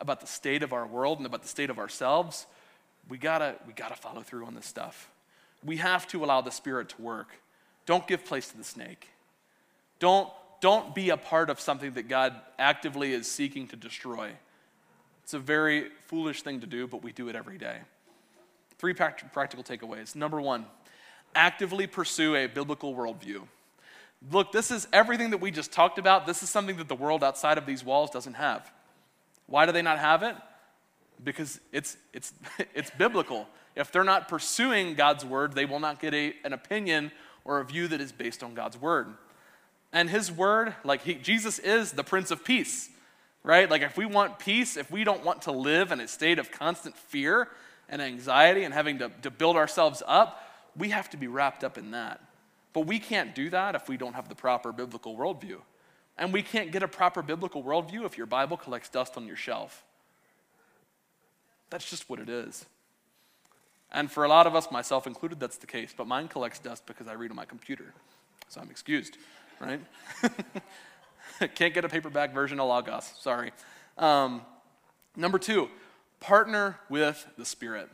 [0.00, 2.46] about the state of our world and about the state of ourselves,
[3.08, 5.08] we gotta we gotta follow through on this stuff
[5.64, 7.28] we have to allow the Spirit to work.
[7.86, 9.08] Don't give place to the snake.
[9.98, 10.28] Don't,
[10.60, 14.30] don't be a part of something that God actively is seeking to destroy.
[15.22, 17.78] It's a very foolish thing to do, but we do it every day.
[18.78, 20.16] Three practical takeaways.
[20.16, 20.66] Number one,
[21.34, 23.42] actively pursue a biblical worldview.
[24.30, 26.26] Look, this is everything that we just talked about.
[26.26, 28.70] This is something that the world outside of these walls doesn't have.
[29.46, 30.36] Why do they not have it?
[31.22, 32.32] Because it's, it's,
[32.74, 33.48] it's biblical.
[33.74, 37.10] If they're not pursuing God's word, they will not get a, an opinion
[37.44, 39.08] or a view that is based on God's word.
[39.92, 42.88] And his word, like he, Jesus is the Prince of Peace,
[43.42, 43.68] right?
[43.70, 46.50] Like if we want peace, if we don't want to live in a state of
[46.50, 47.48] constant fear
[47.88, 51.76] and anxiety and having to, to build ourselves up, we have to be wrapped up
[51.76, 52.20] in that.
[52.72, 55.58] But we can't do that if we don't have the proper biblical worldview.
[56.18, 59.36] And we can't get a proper biblical worldview if your Bible collects dust on your
[59.36, 59.84] shelf.
[61.70, 62.66] That's just what it is.
[63.90, 65.94] And for a lot of us, myself included, that's the case.
[65.96, 67.92] But mine collects dust because I read on my computer.
[68.48, 69.18] So I'm excused,
[69.60, 69.80] right?
[71.54, 73.12] Can't get a paperback version of Logos.
[73.20, 73.52] Sorry.
[73.98, 74.42] Um,
[75.16, 75.68] number two,
[76.20, 77.88] partner with the Spirit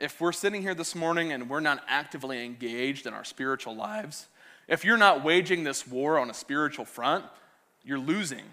[0.00, 4.26] if we're sitting here this morning and we're not actively engaged in our spiritual lives,
[4.66, 7.24] if you're not waging this war on a spiritual front,
[7.84, 8.44] you're losing.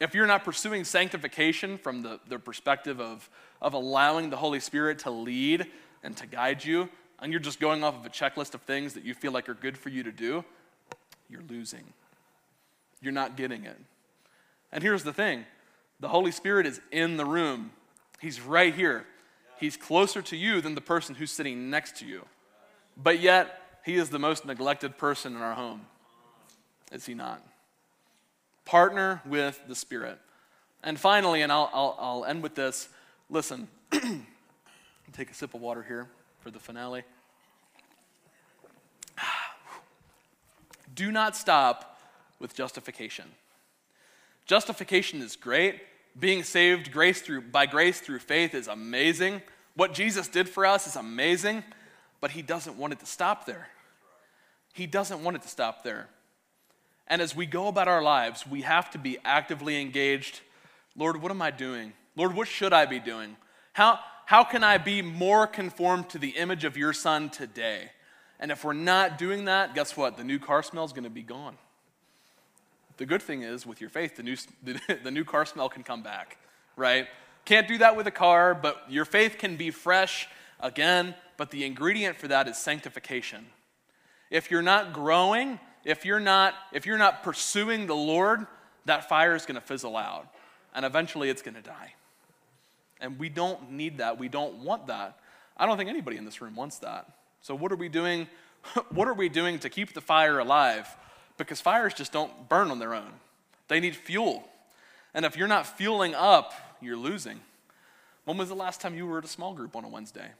[0.00, 3.30] If you're not pursuing sanctification from the, the perspective of,
[3.62, 5.66] of allowing the Holy Spirit to lead
[6.02, 6.88] and to guide you,
[7.20, 9.54] and you're just going off of a checklist of things that you feel like are
[9.54, 10.44] good for you to do,
[11.28, 11.84] you're losing.
[13.00, 13.76] You're not getting it.
[14.72, 15.44] And here's the thing
[16.00, 17.70] the Holy Spirit is in the room,
[18.20, 19.06] He's right here.
[19.58, 22.24] He's closer to you than the person who's sitting next to you.
[22.96, 25.86] But yet, he is the most neglected person in our home.
[26.92, 27.42] Is he not?
[28.64, 30.18] Partner with the Spirit.
[30.82, 32.88] And finally, and I'll, I'll, I'll end with this
[33.30, 33.68] listen,
[35.12, 36.08] take a sip of water here
[36.40, 37.02] for the finale.
[40.94, 42.00] Do not stop
[42.38, 43.26] with justification.
[44.46, 45.80] Justification is great,
[46.18, 49.42] being saved grace through, by grace through faith is amazing.
[49.74, 51.62] What Jesus did for us is amazing,
[52.20, 53.68] but He doesn't want it to stop there.
[54.72, 56.08] He doesn't want it to stop there.
[57.06, 60.40] And as we go about our lives, we have to be actively engaged.
[60.96, 61.92] Lord, what am I doing?
[62.16, 63.36] Lord, what should I be doing?
[63.72, 67.90] How, how can I be more conformed to the image of your Son today?
[68.40, 70.16] And if we're not doing that, guess what?
[70.16, 71.56] The new car smell is going to be gone.
[72.98, 75.82] The good thing is, with your faith, the new, the, the new car smell can
[75.82, 76.36] come back,
[76.76, 77.06] right?
[77.44, 80.28] Can't do that with a car, but your faith can be fresh
[80.60, 81.14] again.
[81.36, 83.46] But the ingredient for that is sanctification.
[84.30, 88.46] If you're not growing, if you're not, if you're not pursuing the Lord,
[88.84, 90.28] that fire is going to fizzle out.
[90.74, 91.94] And eventually it's going to die.
[93.00, 94.18] And we don't need that.
[94.18, 95.18] We don't want that.
[95.56, 97.08] I don't think anybody in this room wants that.
[97.40, 98.26] So what are we doing?
[98.90, 100.88] what are we doing to keep the fire alive?
[101.38, 103.12] Because fires just don't burn on their own.
[103.68, 104.48] They need fuel.
[105.14, 107.40] And if you're not fueling up, you're losing.
[108.24, 110.30] When was the last time you were at a small group on a Wednesday?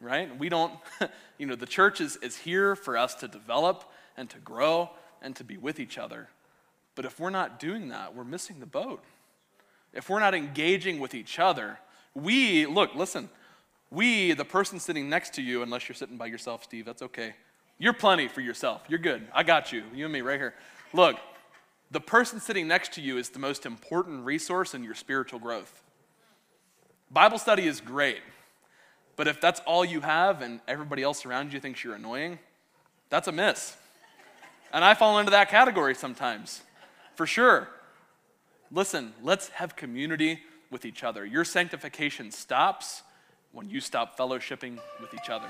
[0.00, 0.36] Right?
[0.38, 0.74] We don't,
[1.38, 3.84] you know, the church is, is here for us to develop
[4.16, 4.90] and to grow
[5.22, 6.28] and to be with each other.
[6.94, 9.02] But if we're not doing that, we're missing the boat.
[9.92, 11.78] If we're not engaging with each other,
[12.14, 13.28] we, look, listen,
[13.90, 17.34] we, the person sitting next to you, unless you're sitting by yourself, Steve, that's okay.
[17.80, 18.82] You're plenty for yourself.
[18.88, 19.26] You're good.
[19.32, 19.82] I got you.
[19.94, 20.54] You and me right here.
[20.92, 21.16] Look,
[21.90, 25.82] the person sitting next to you is the most important resource in your spiritual growth.
[27.10, 28.20] Bible study is great,
[29.16, 32.38] but if that's all you have and everybody else around you thinks you're annoying,
[33.08, 33.74] that's a miss.
[34.74, 36.60] And I fall into that category sometimes,
[37.16, 37.66] for sure.
[38.70, 41.24] Listen, let's have community with each other.
[41.24, 43.02] Your sanctification stops
[43.52, 45.48] when you stop fellowshipping with each other.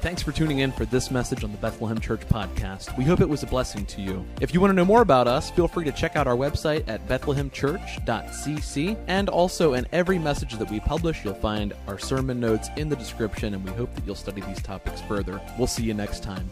[0.00, 2.96] Thanks for tuning in for this message on the Bethlehem Church podcast.
[2.96, 4.24] We hope it was a blessing to you.
[4.40, 6.88] If you want to know more about us, feel free to check out our website
[6.88, 9.04] at bethlehemchurch.cc.
[9.08, 12.96] And also, in every message that we publish, you'll find our sermon notes in the
[12.96, 15.38] description, and we hope that you'll study these topics further.
[15.58, 16.48] We'll see you next time.